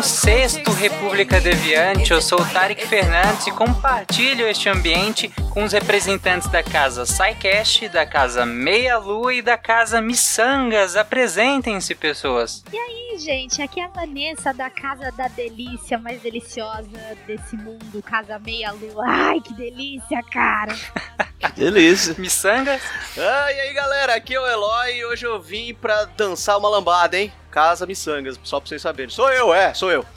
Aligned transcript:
16 0.00 0.58
República 0.78 1.40
Deviante, 1.40 2.12
eu 2.12 2.22
sou 2.22 2.40
o 2.40 2.48
Tarek 2.52 2.86
Fernandes 2.86 3.48
e 3.48 3.50
compartilho 3.50 4.46
este 4.46 4.68
ambiente 4.68 5.28
com 5.50 5.64
os 5.64 5.72
representantes 5.72 6.46
da 6.46 6.62
Casa 6.62 7.04
SciCast, 7.04 7.88
da 7.88 8.06
Casa 8.06 8.46
Meia 8.46 8.96
Lua 8.96 9.34
e 9.34 9.42
da 9.42 9.58
Casa 9.58 10.00
Missangas. 10.00 10.94
Apresentem-se, 10.94 11.96
pessoas. 11.96 12.62
E 12.72 12.76
aí, 12.76 13.18
gente, 13.18 13.60
aqui 13.60 13.80
é 13.80 13.86
a 13.86 13.88
Vanessa 13.88 14.54
da 14.54 14.70
Casa 14.70 15.10
da 15.10 15.26
Delícia 15.26 15.98
mais 15.98 16.22
deliciosa 16.22 16.86
desse 17.26 17.56
mundo, 17.56 18.00
Casa 18.00 18.38
Meia 18.38 18.70
Lua. 18.70 19.04
Ai, 19.04 19.40
que 19.40 19.52
delícia, 19.52 20.22
cara! 20.30 20.76
Delícia. 21.54 22.14
Missangas? 22.18 22.82
Ah, 23.16 23.52
e 23.52 23.60
aí 23.60 23.72
galera, 23.72 24.14
aqui 24.14 24.34
é 24.34 24.40
o 24.40 24.46
Eloy 24.46 24.96
e 24.96 25.04
hoje 25.04 25.26
eu 25.26 25.40
vim 25.40 25.74
pra 25.74 26.04
dançar 26.04 26.58
uma 26.58 26.68
lambada, 26.68 27.18
hein? 27.18 27.32
Casa 27.50 27.86
Missangas, 27.86 28.38
só 28.42 28.60
pra 28.60 28.68
vocês 28.68 28.82
saberem. 28.82 29.10
Sou 29.10 29.30
eu, 29.32 29.54
é, 29.54 29.72
sou 29.74 29.90
eu. 29.90 30.04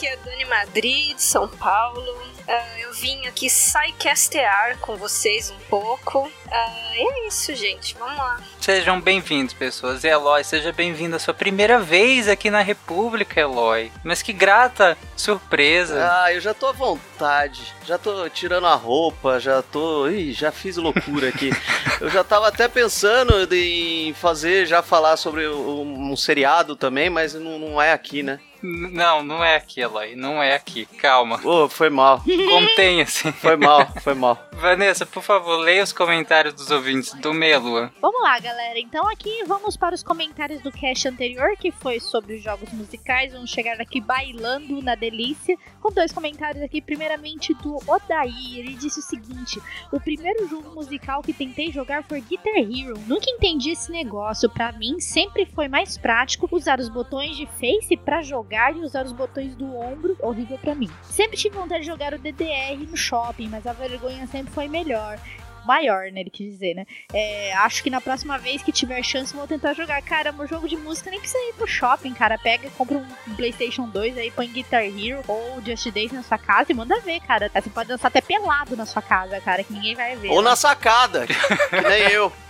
Aqui 0.00 0.06
é 0.06 0.14
a 0.14 0.16
Dani 0.16 0.44
Madrid, 0.46 1.14
de 1.14 1.22
São 1.22 1.46
Paulo. 1.46 2.22
Ah, 2.48 2.80
eu 2.80 2.90
vim 2.94 3.26
aqui 3.26 3.50
sidecastear 3.50 4.78
com 4.78 4.96
vocês 4.96 5.50
um 5.50 5.58
pouco. 5.68 6.32
Ah, 6.50 6.92
e 6.94 7.02
é 7.02 7.28
isso, 7.28 7.54
gente. 7.54 7.94
Vamos 7.98 8.16
lá. 8.16 8.40
Sejam 8.58 8.98
bem-vindos, 8.98 9.52
pessoas. 9.52 10.02
E 10.02 10.08
Eloy, 10.08 10.42
seja 10.42 10.72
bem-vindo 10.72 11.16
à 11.16 11.18
sua 11.18 11.34
primeira 11.34 11.78
vez 11.78 12.28
aqui 12.28 12.50
na 12.50 12.62
República, 12.62 13.38
Eloy. 13.38 13.92
Mas 14.02 14.22
que 14.22 14.32
grata 14.32 14.96
surpresa. 15.14 16.08
Ah, 16.10 16.32
eu 16.32 16.40
já 16.40 16.54
tô 16.54 16.68
à 16.68 16.72
vontade, 16.72 17.74
já 17.84 17.98
tô 17.98 18.26
tirando 18.30 18.68
a 18.68 18.74
roupa, 18.74 19.38
já 19.38 19.60
tô. 19.60 20.08
Ih, 20.08 20.32
já 20.32 20.50
fiz 20.50 20.78
loucura 20.78 21.28
aqui. 21.28 21.50
eu 22.00 22.08
já 22.08 22.24
tava 22.24 22.48
até 22.48 22.68
pensando 22.68 23.46
em 23.54 24.14
fazer, 24.14 24.64
já 24.64 24.82
falar 24.82 25.18
sobre 25.18 25.46
um, 25.46 26.10
um 26.10 26.16
seriado 26.16 26.74
também, 26.74 27.10
mas 27.10 27.34
não, 27.34 27.58
não 27.58 27.82
é 27.82 27.92
aqui, 27.92 28.22
né? 28.22 28.40
Não, 28.62 29.22
não 29.22 29.42
é 29.42 29.56
aqui, 29.56 29.80
Eloy. 29.80 30.14
Não 30.14 30.42
é 30.42 30.54
aqui. 30.54 30.84
Calma. 30.86 31.40
Ô, 31.44 31.68
foi 31.68 31.88
mal, 31.90 32.22
Contenha-se. 32.48 33.32
foi 33.32 33.56
mal, 33.56 33.86
foi 34.00 34.14
mal. 34.14 34.38
Vanessa, 34.52 35.06
por 35.06 35.22
favor, 35.22 35.56
leia 35.56 35.82
os 35.82 35.92
comentários 35.92 36.52
dos 36.52 36.70
ouvintes 36.70 37.14
do 37.14 37.32
Meia 37.32 37.58
Lua. 37.58 37.90
Vamos 38.00 38.20
lá, 38.22 38.38
galera. 38.38 38.78
Então 38.78 39.08
aqui 39.08 39.42
vamos 39.46 39.76
para 39.76 39.94
os 39.94 40.02
comentários 40.02 40.60
do 40.60 40.70
cast 40.70 41.08
anterior, 41.08 41.56
que 41.58 41.70
foi 41.70 41.98
sobre 41.98 42.36
os 42.36 42.42
jogos 42.42 42.70
musicais. 42.72 43.32
Vamos 43.32 43.50
chegar 43.50 43.80
aqui 43.80 44.00
bailando 44.00 44.82
na 44.82 44.94
delícia, 44.94 45.56
com 45.80 45.90
dois 45.90 46.12
comentários 46.12 46.62
aqui. 46.62 46.80
Primeiramente 46.82 47.54
do 47.54 47.76
Odaí. 47.90 48.58
Ele 48.58 48.74
disse 48.74 48.98
o 48.98 49.02
seguinte: 49.02 49.60
O 49.90 49.98
primeiro 49.98 50.46
jogo 50.48 50.74
musical 50.74 51.22
que 51.22 51.32
tentei 51.32 51.72
jogar 51.72 52.04
foi 52.04 52.20
Guitar 52.20 52.56
Hero. 52.56 52.98
Nunca 53.06 53.30
entendi 53.30 53.70
esse 53.70 53.90
negócio. 53.90 54.50
Pra 54.50 54.72
mim, 54.72 55.00
sempre 55.00 55.46
foi 55.46 55.68
mais 55.68 55.96
prático 55.96 56.48
usar 56.52 56.78
os 56.78 56.88
botões 56.88 57.36
de 57.36 57.46
face 57.58 57.96
pra 57.96 58.20
jogar 58.22 58.49
e 58.50 58.84
usar 58.84 59.04
os 59.04 59.12
botões 59.12 59.54
do 59.54 59.76
ombro. 59.76 60.16
Horrível 60.20 60.58
pra 60.58 60.74
mim. 60.74 60.90
Sempre 61.02 61.36
tive 61.36 61.56
vontade 61.56 61.80
de 61.80 61.86
jogar 61.86 62.12
o 62.14 62.18
DDR 62.18 62.76
no 62.88 62.96
shopping, 62.96 63.48
mas 63.48 63.66
a 63.66 63.72
vergonha 63.72 64.26
sempre 64.26 64.52
foi 64.52 64.68
melhor. 64.68 65.18
Maior, 65.64 66.10
né? 66.10 66.20
Ele 66.20 66.30
quis 66.30 66.52
dizer, 66.52 66.74
né? 66.74 66.86
É, 67.12 67.52
acho 67.52 67.82
que 67.82 67.90
na 67.90 68.00
próxima 68.00 68.38
vez 68.38 68.62
que 68.62 68.72
tiver 68.72 69.02
chance, 69.02 69.36
vou 69.36 69.46
tentar 69.46 69.74
jogar. 69.74 70.00
Cara, 70.02 70.32
meu 70.32 70.46
jogo 70.46 70.66
de 70.66 70.76
música 70.76 71.10
nem 71.10 71.20
precisa 71.20 71.38
ir 71.50 71.54
pro 71.54 71.66
shopping, 71.66 72.14
cara. 72.14 72.38
Pega, 72.38 72.70
compra 72.70 72.96
um 72.96 73.34
PlayStation 73.34 73.86
2 73.88 74.16
aí, 74.16 74.30
põe 74.30 74.48
Guitar 74.48 74.82
Hero 74.82 75.22
ou 75.28 75.60
Just 75.64 75.86
Dance 75.90 76.14
na 76.14 76.22
sua 76.22 76.38
casa 76.38 76.72
e 76.72 76.74
manda 76.74 76.98
ver, 77.00 77.20
cara. 77.20 77.50
Você 77.54 77.70
pode 77.70 77.88
dançar 77.88 78.08
até 78.08 78.20
pelado 78.20 78.74
na 78.74 78.86
sua 78.86 79.02
casa, 79.02 79.40
cara, 79.40 79.62
que 79.62 79.72
ninguém 79.72 79.94
vai 79.94 80.16
ver. 80.16 80.30
Ou 80.30 80.40
na 80.40 80.56
sacada, 80.56 81.26
que 81.26 81.80
nem 81.88 82.10
eu. 82.10 82.32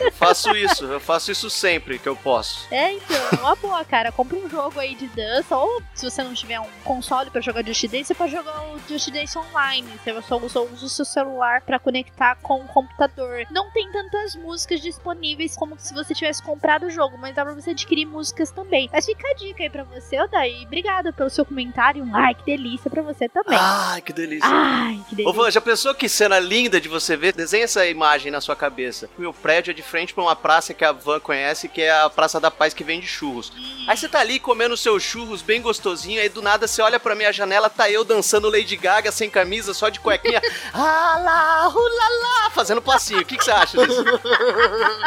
Eu 0.00 0.12
faço 0.12 0.54
isso, 0.56 0.84
eu 0.84 1.00
faço 1.00 1.32
isso 1.32 1.48
sempre 1.50 1.98
que 1.98 2.08
eu 2.08 2.16
posso. 2.16 2.66
É, 2.70 2.92
então, 2.92 3.16
é 3.32 3.36
uma 3.36 3.56
boa, 3.56 3.84
cara. 3.84 4.12
Compra 4.12 4.36
um 4.36 4.48
jogo 4.48 4.78
aí 4.78 4.94
de 4.94 5.08
dança, 5.08 5.56
ou 5.56 5.82
se 5.94 6.08
você 6.08 6.22
não 6.22 6.34
tiver 6.34 6.60
um 6.60 6.68
console 6.84 7.30
pra 7.30 7.40
jogar 7.40 7.64
Just 7.64 7.84
Dance, 7.88 8.04
você 8.04 8.14
pode 8.14 8.32
jogar 8.32 8.62
o 8.68 8.78
Just 8.88 9.10
Dance 9.10 9.36
online. 9.38 9.88
Você 10.04 10.22
só 10.22 10.36
usa, 10.38 10.60
usa 10.60 10.86
o 10.86 10.88
seu 10.88 11.04
celular 11.04 11.62
pra 11.62 11.78
conectar 11.78 12.36
com 12.36 12.60
o 12.60 12.68
computador. 12.68 13.46
Não 13.50 13.70
tem 13.70 13.90
tantas 13.90 14.36
músicas 14.36 14.80
disponíveis 14.80 15.56
como 15.56 15.78
se 15.78 15.94
você 15.94 16.14
tivesse 16.14 16.42
comprado 16.42 16.86
o 16.86 16.90
jogo, 16.90 17.16
mas 17.18 17.34
dá 17.34 17.44
pra 17.44 17.54
você 17.54 17.70
adquirir 17.70 18.06
músicas 18.06 18.50
também. 18.50 18.88
Mas 18.92 19.06
fica 19.06 19.26
a 19.28 19.34
dica 19.34 19.62
aí 19.62 19.70
pra 19.70 19.84
você, 19.84 20.20
Odaí. 20.20 20.64
Obrigada 20.66 21.12
pelo 21.12 21.30
seu 21.30 21.44
comentário. 21.44 22.02
Um 22.04 22.12
like, 22.12 22.44
delícia 22.44 22.90
pra 22.90 23.02
você 23.02 23.28
também. 23.28 23.58
Ai, 23.58 24.00
que 24.02 24.12
delícia. 24.12 24.48
Ai, 24.48 25.00
que 25.08 25.14
Ô, 25.14 25.16
delícia. 25.16 25.32
Van, 25.32 25.50
já 25.50 25.60
pensou 25.60 25.94
que 25.94 26.08
cena 26.08 26.38
linda 26.38 26.80
de 26.80 26.88
você 26.88 27.16
ver? 27.16 27.32
Desenha 27.32 27.64
essa 27.64 27.86
imagem 27.86 28.30
na 28.30 28.40
sua 28.40 28.56
cabeça. 28.56 28.89
O 29.16 29.20
meu 29.20 29.32
prédio 29.32 29.70
é 29.70 29.74
de 29.74 29.82
frente 29.82 30.12
pra 30.12 30.22
uma 30.22 30.36
praça 30.36 30.74
que 30.74 30.84
a 30.84 30.92
Van 30.92 31.20
conhece, 31.20 31.68
que 31.68 31.82
é 31.82 31.90
a 31.90 32.10
Praça 32.10 32.40
da 32.40 32.50
Paz 32.50 32.74
que 32.74 32.84
vende 32.84 33.06
churros. 33.06 33.52
Aí 33.86 33.96
você 33.96 34.08
tá 34.08 34.20
ali 34.20 34.38
comendo 34.38 34.76
seus 34.76 35.02
churros 35.02 35.42
bem 35.42 35.60
gostosinho, 35.62 36.20
aí 36.20 36.28
do 36.28 36.42
nada 36.42 36.66
você 36.66 36.82
olha 36.82 37.00
pra 37.00 37.14
minha 37.14 37.32
janela, 37.32 37.70
tá 37.70 37.90
eu 37.90 38.04
dançando 38.04 38.50
Lady 38.50 38.76
Gaga 38.76 39.10
sem 39.12 39.30
camisa, 39.30 39.72
só 39.74 39.88
de 39.88 40.00
cuequinha. 40.00 40.40
ah 40.72 41.20
lá, 41.24 41.68
ulala, 41.68 42.50
fazendo 42.50 42.82
passinho. 42.82 43.20
O 43.20 43.24
que, 43.24 43.36
que 43.36 43.44
você 43.44 43.50
acha 43.50 43.86
disso? 43.86 44.04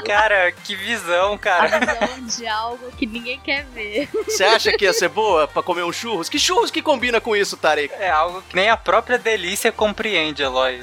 Cara, 0.06 0.52
que 0.52 0.76
visão, 0.76 1.34
A 1.34 1.38
cara. 1.38 1.80
visão 1.80 2.26
de 2.38 2.48
algo 2.48 2.92
que 2.98 3.06
ninguém 3.06 3.40
quer 3.40 3.66
ver. 3.66 4.10
Você 4.26 4.44
acha 4.44 4.72
que 4.78 4.86
ia 4.86 4.94
ser 4.94 5.10
boa 5.10 5.48
pra 5.48 5.64
comer 5.64 5.84
um 5.84 5.92
churros? 5.92 6.30
Que 6.30 6.40
churros 6.40 6.72
que 6.72 6.82
combina 6.82 7.20
com 7.22 7.36
isso, 7.36 7.58
Tarek? 7.58 7.94
É 8.00 8.10
algo 8.10 8.42
que 8.50 8.56
nem 8.56 8.70
a 8.70 8.78
própria 8.78 9.18
delícia 9.18 9.72
compreende, 9.72 10.44
Eloy. 10.44 10.82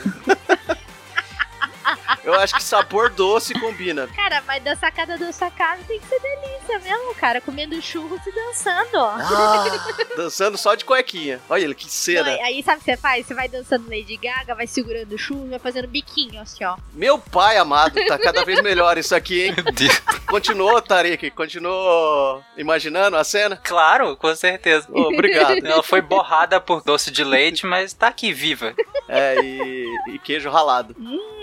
Eu 2.34 2.40
acho 2.40 2.54
que 2.54 2.62
sabor 2.62 3.10
doce 3.10 3.52
combina. 3.54 4.06
Cara, 4.08 4.42
mas 4.46 4.62
da 4.62 4.76
sacada 4.76 5.16
da 5.18 5.32
sua 5.32 5.50
casa 5.50 5.82
tem 5.86 5.98
que 5.98 6.06
ser 6.06 6.20
delícia 6.20 6.78
mesmo, 6.78 7.14
cara. 7.14 7.40
Comendo 7.40 7.80
churros 7.82 8.20
e 8.26 8.32
dançando, 8.32 8.94
ó. 8.96 9.16
Ah, 9.18 9.64
dançando 10.16 10.56
só 10.56 10.74
de 10.74 10.84
cuequinha. 10.84 11.40
Olha 11.48 11.64
ele, 11.64 11.74
que 11.74 11.84
Não, 11.84 11.90
cena. 11.90 12.30
aí 12.42 12.62
sabe 12.62 12.78
o 12.78 12.84
que 12.84 12.90
você 12.90 12.96
faz? 12.96 13.26
Você 13.26 13.34
vai 13.34 13.48
dançando 13.48 13.88
Lady 13.88 14.16
Gaga, 14.16 14.54
vai 14.54 14.66
segurando 14.66 15.12
o 15.12 15.18
churro, 15.18 15.48
vai 15.48 15.58
fazendo 15.58 15.88
biquinho, 15.88 16.40
assim, 16.40 16.64
ó. 16.64 16.76
Meu 16.92 17.18
pai 17.18 17.56
amado, 17.56 17.98
tá 18.06 18.18
cada 18.18 18.44
vez 18.44 18.60
melhor 18.62 18.96
isso 18.98 19.14
aqui, 19.14 19.42
hein? 19.46 19.54
Meu 19.56 19.72
Deus. 19.72 20.00
Continuou, 20.26 20.80
Tarek? 20.80 21.30
Continuou 21.32 22.42
imaginando 22.56 23.16
a 23.16 23.24
cena? 23.24 23.56
Claro, 23.56 24.16
com 24.16 24.34
certeza. 24.34 24.86
Ô, 24.90 25.02
obrigado. 25.12 25.58
Ela 25.66 25.82
foi 25.82 26.00
borrada 26.00 26.60
por 26.60 26.82
doce 26.82 27.10
de 27.10 27.24
leite, 27.24 27.66
mas 27.66 27.92
tá 27.92 28.08
aqui 28.08 28.32
viva. 28.32 28.74
É, 29.08 29.36
e, 29.42 29.86
e 30.14 30.18
queijo 30.20 30.48
ralado. 30.50 30.94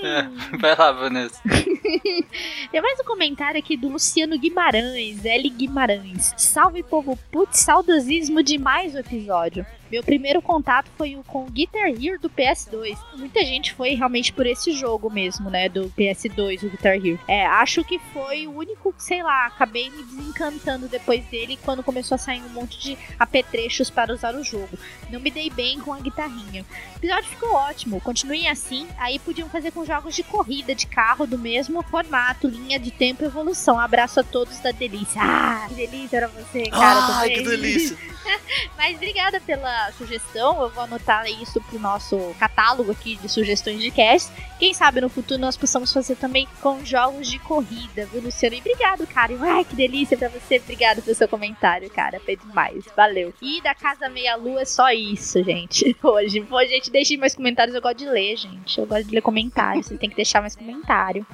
É, 0.02 0.58
vai 0.58 0.76
lá, 0.78 0.92
Vanessa. 0.92 1.42
Tem 2.72 2.82
mais 2.82 3.00
um 3.00 3.04
comentário 3.04 3.60
aqui 3.60 3.76
do 3.76 3.88
Luciano 3.88 4.38
Guimarães, 4.38 5.26
L. 5.26 5.50
Guimarães. 5.50 6.34
Salve, 6.38 6.84
povo 6.84 7.18
putz, 7.32 7.60
saudosismo 7.60 8.44
demais 8.44 8.94
o 8.94 9.00
episódio. 9.00 9.66
Meu 9.92 10.04
primeiro 10.04 10.42
contato 10.42 10.90
foi 10.98 11.16
o 11.16 11.24
com 11.24 11.44
o 11.44 11.50
Guitar 11.50 11.90
Hero 11.90 12.20
do 12.20 12.30
PS2. 12.30 12.98
Muita 13.16 13.40
gente 13.42 13.74
foi 13.74 13.94
realmente 13.94 14.34
por 14.34 14.46
esse 14.46 14.72
jogo 14.74 15.10
mesmo, 15.10 15.50
né? 15.50 15.70
Do 15.70 15.90
PS2, 15.98 16.64
o 16.64 16.70
Guitar 16.70 16.96
Hero. 16.96 17.20
É, 17.28 17.46
acho 17.46 17.84
que 17.84 18.00
foi 18.14 18.48
o 18.48 18.52
único, 18.52 18.94
sei 18.98 19.24
lá, 19.24 19.46
acabei 19.46 19.90
me 19.90 20.04
desencantando 20.04 20.88
depois 20.88 21.24
dele 21.26 21.58
quando 21.64 21.84
começou 21.84 22.16
a 22.16 22.18
sair 22.18 22.42
um 22.42 22.50
monte 22.50 22.80
de 22.80 22.98
apetrechos 23.20 23.90
para 23.90 24.14
usar 24.14 24.36
o 24.36 24.44
jogo. 24.44 24.78
Não 25.10 25.20
me 25.20 25.32
dei 25.32 25.50
bem 25.50 25.80
com 25.80 25.94
a 25.94 26.00
guitarrinha. 26.00 26.66
O 26.94 26.98
episódio 26.98 27.30
ficou 27.30 27.54
ótimo, 27.54 28.02
continuem 28.02 28.50
assim. 28.50 28.88
Aí 28.98 29.20
podiam 29.20 29.50
fazer 29.50 29.72
com 29.72 29.86
jogos 29.86 30.16
de 30.16 30.24
corrida 30.24 30.76
de 30.76 30.88
carro 30.88 31.26
do 31.26 31.38
mesmo 31.38 31.82
formato, 31.84 32.48
linha 32.48 32.80
de 32.80 32.92
tempo 32.92 33.24
e 33.24 33.28
evolução. 33.28 33.80
Abraço 33.80 34.20
a 34.20 34.24
todos 34.24 34.60
da 34.60 34.72
delícia. 34.72 35.22
Ah, 35.22 35.66
que 35.70 35.76
delícia 35.76 36.18
era 36.18 36.28
você, 36.28 36.64
cara. 36.64 37.20
Ai, 37.20 37.30
também. 37.30 37.44
que 37.44 37.50
delícia. 37.50 37.98
Mas 38.78 38.96
obrigada 38.96 39.40
pela 39.42 39.92
sugestão. 39.94 40.62
Eu 40.62 40.70
vou 40.70 40.84
anotar 40.84 41.26
isso 41.30 41.60
pro 41.62 41.80
nosso 41.80 42.18
catálogo 42.40 42.92
aqui 42.92 43.16
de 43.18 43.30
sugestões 43.30 43.80
de 43.82 43.92
cast. 43.92 44.32
Quem 44.60 44.74
sabe 44.74 45.02
no 45.02 45.10
futuro 45.10 45.40
nós 45.40 45.56
possamos 45.58 45.92
fazer 45.94 46.16
também 46.16 46.48
com 46.62 46.84
jogos 46.84 47.30
de 47.30 47.40
corrida, 47.40 48.06
viu, 48.08 48.22
Luciano? 48.22 48.56
E 48.56 48.60
obrigado, 48.60 49.06
cara. 49.08 49.34
Ai, 49.42 49.64
que 49.64 49.76
delícia 49.76 50.18
pra 50.18 50.30
você. 50.30 50.58
Obrigado 50.58 51.02
pelo 51.02 51.16
seu 51.16 51.28
comentário, 51.28 51.90
cara. 51.90 52.20
Foi 52.20 52.36
demais. 52.36 52.84
Valeu. 52.96 53.34
E 53.42 53.62
da 53.62 53.76
Casa 53.76 54.10
Meia 54.10 54.36
Lua 54.36 54.62
é 54.62 54.66
só 54.66 54.90
isso, 54.92 55.44
gente. 55.44 55.96
Hoje. 56.02 56.42
Pô, 56.42 56.60
gente, 56.66 56.90
deixem 56.92 57.18
mais 57.18 57.36
comentários. 57.36 57.76
Eu 57.76 57.82
gosto 57.82 57.98
de 57.98 58.06
ler, 58.10 58.36
gente. 58.38 58.80
Eu 58.80 58.86
gosto 58.88 59.06
de 59.06 59.14
ler 59.16 59.22
comentários. 59.22 59.86
Você 59.88 59.98
tem 59.98 60.10
que 60.10 60.16
deixar 60.16 60.42
mais 60.42 60.56
comentário. 60.56 61.26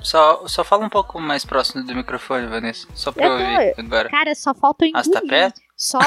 Só, 0.00 0.46
só 0.46 0.62
fala 0.62 0.84
um 0.84 0.88
pouco 0.90 1.18
mais 1.20 1.44
próximo 1.44 1.82
do 1.84 1.94
microfone, 1.94 2.46
Vanessa. 2.46 2.86
Só 2.94 3.10
pra 3.10 3.26
eu 3.26 3.32
Eu 3.38 3.50
ouvir 3.58 3.74
agora. 3.78 4.08
Cara, 4.10 4.34
só 4.34 4.54
falta 4.54 4.84
eu 4.86 4.92
Ah, 4.94 5.02
você 5.02 5.10
tá 5.10 5.18
engolir. 5.18 5.30
perto? 5.40 5.60
Só, 5.76 5.98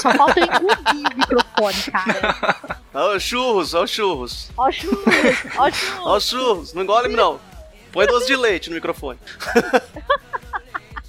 só 0.00 0.12
falta 0.14 0.38
eu 0.38 0.44
engolir 0.46 1.12
o 1.12 1.16
microfone, 1.18 1.82
cara. 1.90 2.78
Ó, 2.94 3.16
os 3.16 3.22
churros, 3.22 3.74
ó, 3.74 3.82
os 3.82 3.90
churros. 3.90 4.50
Ó, 4.56 4.70
churros, 4.70 5.04
ó, 5.56 5.62
Ó, 5.64 5.70
churros. 5.70 6.16
os 6.16 6.24
churros. 6.28 6.72
Não 6.74 6.82
engole, 6.82 7.08
não. 7.08 7.40
Põe 7.92 8.06
doce 8.06 8.26
de 8.28 8.36
leite 8.36 8.68
no 8.68 8.76
microfone. 8.76 9.18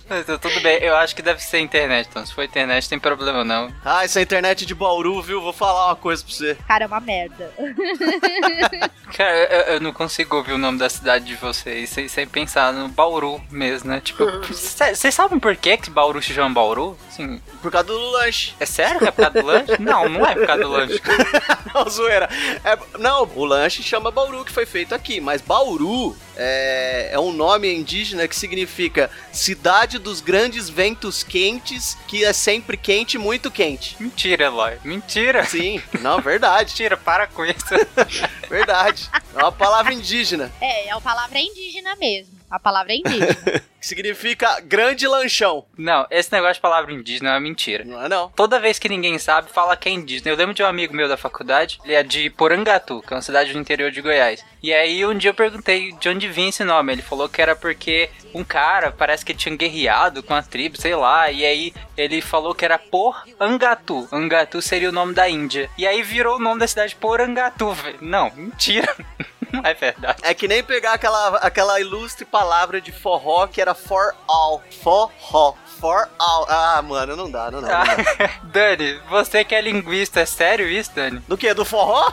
Então, 0.09 0.37
tudo 0.37 0.59
bem, 0.61 0.77
eu 0.81 0.95
acho 0.95 1.15
que 1.15 1.21
deve 1.21 1.41
ser 1.43 1.59
internet, 1.59 2.07
então. 2.09 2.25
Se 2.25 2.33
for 2.33 2.43
internet, 2.43 2.83
não 2.83 2.89
tem 2.89 2.99
problema 2.99 3.43
não. 3.43 3.71
Ah, 3.83 4.03
essa 4.05 4.21
internet 4.21 4.65
de 4.65 4.73
Bauru, 4.73 5.21
viu? 5.21 5.41
Vou 5.41 5.51
falar 5.53 5.87
uma 5.87 5.95
coisa 5.95 6.23
pra 6.23 6.33
você. 6.33 6.55
Cara, 6.67 6.85
é 6.85 6.87
uma 6.87 6.99
merda. 6.99 7.51
Cara, 9.15 9.35
eu, 9.53 9.73
eu 9.75 9.79
não 9.81 9.91
consigo 9.93 10.35
ouvir 10.37 10.53
o 10.53 10.57
nome 10.57 10.77
da 10.77 10.89
cidade 10.89 11.25
de 11.25 11.35
vocês 11.35 11.89
sem, 11.89 12.07
sem 12.07 12.27
pensar 12.27 12.71
no 12.73 12.87
Bauru 12.87 13.41
mesmo, 13.49 13.89
né? 13.89 13.99
Tipo, 14.01 14.25
cê- 14.53 14.95
vocês 14.95 15.13
sabem 15.13 15.39
por 15.39 15.55
que 15.55 15.77
que 15.77 15.89
Bauru 15.89 16.21
se 16.21 16.33
chama 16.33 16.53
Bauru? 16.53 16.97
Assim, 17.07 17.41
Por 17.61 17.71
causa 17.71 17.87
do 17.87 17.97
lanche. 18.11 18.53
é 18.59 18.65
sério 18.65 18.99
que 18.99 19.07
é 19.07 19.11
por 19.11 19.23
causa 19.23 19.41
do 19.41 19.45
lanche? 19.47 19.81
Não, 19.81 20.07
não 20.09 20.25
é 20.25 20.35
por 20.35 20.45
causa 20.47 20.63
do 20.63 20.69
lanche. 20.69 21.01
Não, 21.73 21.87
zoeira. 21.89 22.27
É, 22.63 22.77
não, 22.97 23.29
o 23.35 23.45
lanche 23.45 23.83
chama 23.83 24.09
Bauru, 24.09 24.43
que 24.43 24.51
foi 24.51 24.65
feito 24.65 24.95
aqui. 24.95 25.19
Mas 25.21 25.41
Bauru 25.41 26.15
é, 26.37 27.09
é 27.11 27.19
um 27.19 27.31
nome 27.31 27.73
indígena 27.73 28.27
que 28.27 28.35
significa 28.35 29.09
cidade 29.31 29.97
dos 29.97 30.21
grandes 30.21 30.69
ventos 30.69 31.23
quentes, 31.23 31.97
que 32.07 32.23
é 32.23 32.31
sempre 32.31 32.77
quente, 32.77 33.17
muito 33.17 33.49
quente. 33.49 33.95
Mentira, 33.99 34.45
Eloy. 34.45 34.77
Mentira. 34.83 35.43
Sim, 35.45 35.81
não, 36.01 36.21
verdade. 36.21 36.71
Mentira, 36.71 36.95
para 36.95 37.27
com 37.27 37.45
isso. 37.45 37.57
Verdade. 38.49 39.09
É 39.35 39.39
uma 39.39 39.51
palavra 39.51 39.93
indígena, 39.93 40.51
É, 40.61 40.89
a 40.89 41.01
palavra 41.01 41.37
é 41.37 41.41
indígena 41.41 41.95
mesmo. 41.97 42.36
A 42.49 42.59
palavra 42.59 42.93
é 42.93 42.97
indígena. 42.97 43.35
que 43.79 43.85
significa 43.85 44.59
grande 44.61 45.07
lanchão. 45.07 45.65
Não, 45.77 46.07
esse 46.09 46.31
negócio 46.31 46.55
de 46.55 46.61
palavra 46.61 46.93
indígena 46.93 47.29
é 47.29 47.33
uma 47.33 47.39
mentira. 47.39 47.83
Não 47.83 48.01
é 48.01 48.09
não? 48.09 48.29
Toda 48.29 48.59
vez 48.59 48.79
que 48.79 48.89
ninguém 48.89 49.19
sabe, 49.19 49.49
fala 49.51 49.75
que 49.75 49.89
é 49.89 49.91
indígena. 49.91 50.31
Eu 50.31 50.35
lembro 50.35 50.53
de 50.53 50.63
um 50.63 50.67
amigo 50.67 50.95
meu 50.95 51.07
da 51.07 51.17
faculdade, 51.17 51.79
ele 51.83 51.93
é 51.93 52.03
de 52.03 52.29
Porangatu, 52.29 53.01
que 53.01 53.13
é 53.13 53.15
uma 53.15 53.21
cidade 53.21 53.53
do 53.53 53.59
interior 53.59 53.91
de 53.91 54.01
Goiás. 54.01 54.43
E 54.63 54.73
aí 54.73 55.05
um 55.05 55.15
dia 55.15 55.29
eu 55.29 55.35
perguntei 55.35 55.91
de 55.93 56.09
onde 56.09 56.27
vinha 56.27 56.49
esse 56.49 56.63
nome. 56.63 56.93
Ele 56.93 57.01
falou 57.01 57.29
que 57.29 57.41
era 57.41 57.55
porque 57.55 58.09
um 58.33 58.43
cara 58.43 58.91
parece 58.91 59.25
que 59.25 59.33
tinha 59.33 59.55
guerreado 59.55 60.23
com 60.23 60.33
a 60.33 60.41
tribo, 60.41 60.79
sei 60.79 60.95
lá. 60.95 61.31
E 61.31 61.45
aí 61.45 61.73
ele 61.95 62.21
falou 62.21 62.55
que 62.55 62.65
era 62.65 62.79
Porangatu. 62.79 64.07
Angatu 64.11 64.61
seria 64.61 64.89
o 64.89 64.93
nome 64.93 65.13
da 65.13 65.29
Índia. 65.29 65.69
E 65.77 65.85
aí 65.85 66.01
virou 66.01 66.37
o 66.37 66.41
nome 66.41 66.59
da 66.59 66.67
cidade 66.67 66.95
Porangatu, 66.95 67.73
velho. 67.73 67.97
Não, 68.01 68.31
mentira. 68.35 68.95
É 69.63 69.73
verdade. 69.73 70.19
É 70.23 70.33
que 70.33 70.47
nem 70.47 70.63
pegar 70.63 70.93
aquela, 70.93 71.37
aquela 71.37 71.79
ilustre 71.79 72.25
palavra 72.25 72.79
de 72.81 72.91
forró 72.91 73.47
que 73.47 73.61
era 73.61 73.73
for 73.73 74.15
all. 74.27 74.61
Forró. 74.83 75.53
For 75.79 76.09
all. 76.17 76.45
Ah, 76.49 76.81
mano, 76.81 77.15
não 77.15 77.29
dá, 77.29 77.51
não 77.51 77.61
dá. 77.61 77.85
Não 77.85 77.95
dá. 78.03 78.29
Dani, 78.43 78.99
você 79.09 79.43
que 79.43 79.53
é 79.53 79.61
linguista, 79.61 80.19
é 80.21 80.25
sério 80.25 80.67
isso, 80.67 80.91
Dani? 80.95 81.19
Do 81.27 81.37
que? 81.37 81.53
Do 81.53 81.63
forró? 81.63 82.11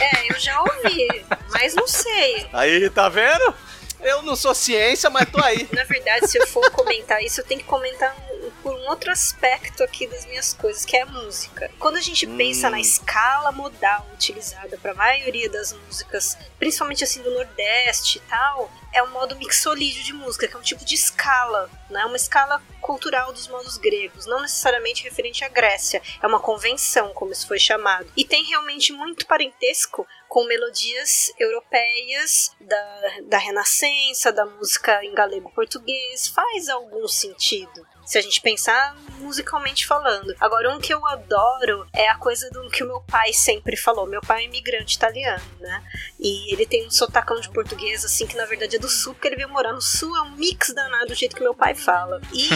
É, 0.00 0.30
eu 0.32 0.38
já 0.38 0.60
ouvi, 0.60 1.24
mas 1.50 1.74
não 1.74 1.88
sei. 1.88 2.46
Aí, 2.52 2.90
tá 2.90 3.08
vendo? 3.08 3.54
Eu 4.02 4.20
não 4.22 4.36
sou 4.36 4.54
ciência, 4.54 5.08
mas 5.08 5.28
tô 5.30 5.42
aí. 5.42 5.66
Na 5.72 5.84
verdade, 5.84 6.28
se 6.28 6.38
eu 6.38 6.46
for 6.46 6.70
comentar 6.70 7.22
isso, 7.22 7.40
eu 7.40 7.44
tenho 7.46 7.60
que 7.60 7.66
comentar 7.66 8.14
um- 8.14 8.25
por 8.62 8.74
um 8.74 8.88
outro 8.88 9.10
aspecto 9.10 9.82
aqui 9.82 10.06
das 10.06 10.26
minhas 10.26 10.52
coisas, 10.52 10.84
que 10.84 10.96
é 10.96 11.02
a 11.02 11.06
música. 11.06 11.70
Quando 11.78 11.96
a 11.96 12.00
gente 12.00 12.26
pensa 12.26 12.70
na 12.70 12.80
escala 12.80 13.52
modal 13.52 14.06
utilizada 14.12 14.78
para 14.78 14.92
a 14.92 14.94
maioria 14.94 15.48
das 15.48 15.72
músicas, 15.72 16.36
principalmente 16.58 17.04
assim 17.04 17.22
do 17.22 17.30
Nordeste 17.30 18.18
e 18.18 18.20
tal, 18.22 18.70
é 18.92 19.02
um 19.02 19.10
modo 19.10 19.36
mixolídio 19.36 20.02
de 20.02 20.12
música, 20.12 20.48
que 20.48 20.54
é 20.54 20.58
um 20.58 20.62
tipo 20.62 20.84
de 20.84 20.94
escala, 20.94 21.70
né? 21.90 22.04
Uma 22.06 22.16
escala 22.16 22.62
cultural 22.80 23.32
dos 23.32 23.46
modos 23.48 23.76
gregos, 23.76 24.26
não 24.26 24.40
necessariamente 24.40 25.04
referente 25.04 25.44
à 25.44 25.48
Grécia. 25.48 26.00
É 26.22 26.26
uma 26.26 26.40
convenção, 26.40 27.12
como 27.12 27.32
isso 27.32 27.46
foi 27.46 27.58
chamado. 27.58 28.10
E 28.16 28.24
tem 28.24 28.44
realmente 28.44 28.92
muito 28.92 29.26
parentesco 29.26 30.06
com 30.28 30.44
melodias 30.44 31.32
europeias 31.38 32.56
da, 32.60 33.00
da 33.24 33.38
Renascença, 33.38 34.32
da 34.32 34.46
música 34.46 35.04
em 35.04 35.12
galego-português. 35.12 36.28
Faz 36.28 36.68
algum 36.68 37.06
sentido. 37.06 37.86
Se 38.06 38.18
a 38.18 38.22
gente 38.22 38.40
pensar 38.40 38.96
musicalmente 39.18 39.86
falando. 39.86 40.34
Agora, 40.40 40.74
um 40.74 40.80
que 40.80 40.94
eu 40.94 41.04
adoro 41.06 41.86
é 41.92 42.08
a 42.08 42.16
coisa 42.16 42.48
do 42.50 42.68
que 42.70 42.84
o 42.84 42.86
meu 42.86 43.00
pai 43.00 43.32
sempre 43.32 43.76
falou. 43.76 44.06
Meu 44.06 44.20
pai 44.20 44.42
é 44.42 44.44
imigrante 44.46 44.96
italiano, 44.96 45.42
né? 45.60 45.82
E 46.18 46.52
ele 46.52 46.64
tem 46.64 46.86
um 46.86 46.90
sotacão 46.90 47.40
de 47.40 47.50
português, 47.50 48.04
assim, 48.04 48.26
que 48.26 48.36
na 48.36 48.44
verdade 48.44 48.76
é 48.76 48.78
do 48.78 48.88
sul, 48.88 49.14
porque 49.14 49.28
ele 49.28 49.36
veio 49.36 49.48
morar 49.48 49.72
no 49.72 49.82
sul, 49.82 50.16
é 50.16 50.22
um 50.22 50.36
mix 50.36 50.72
danado 50.72 51.06
do 51.06 51.14
jeito 51.14 51.36
que 51.36 51.42
meu 51.42 51.54
pai 51.54 51.74
fala. 51.74 52.20
E 52.32 52.48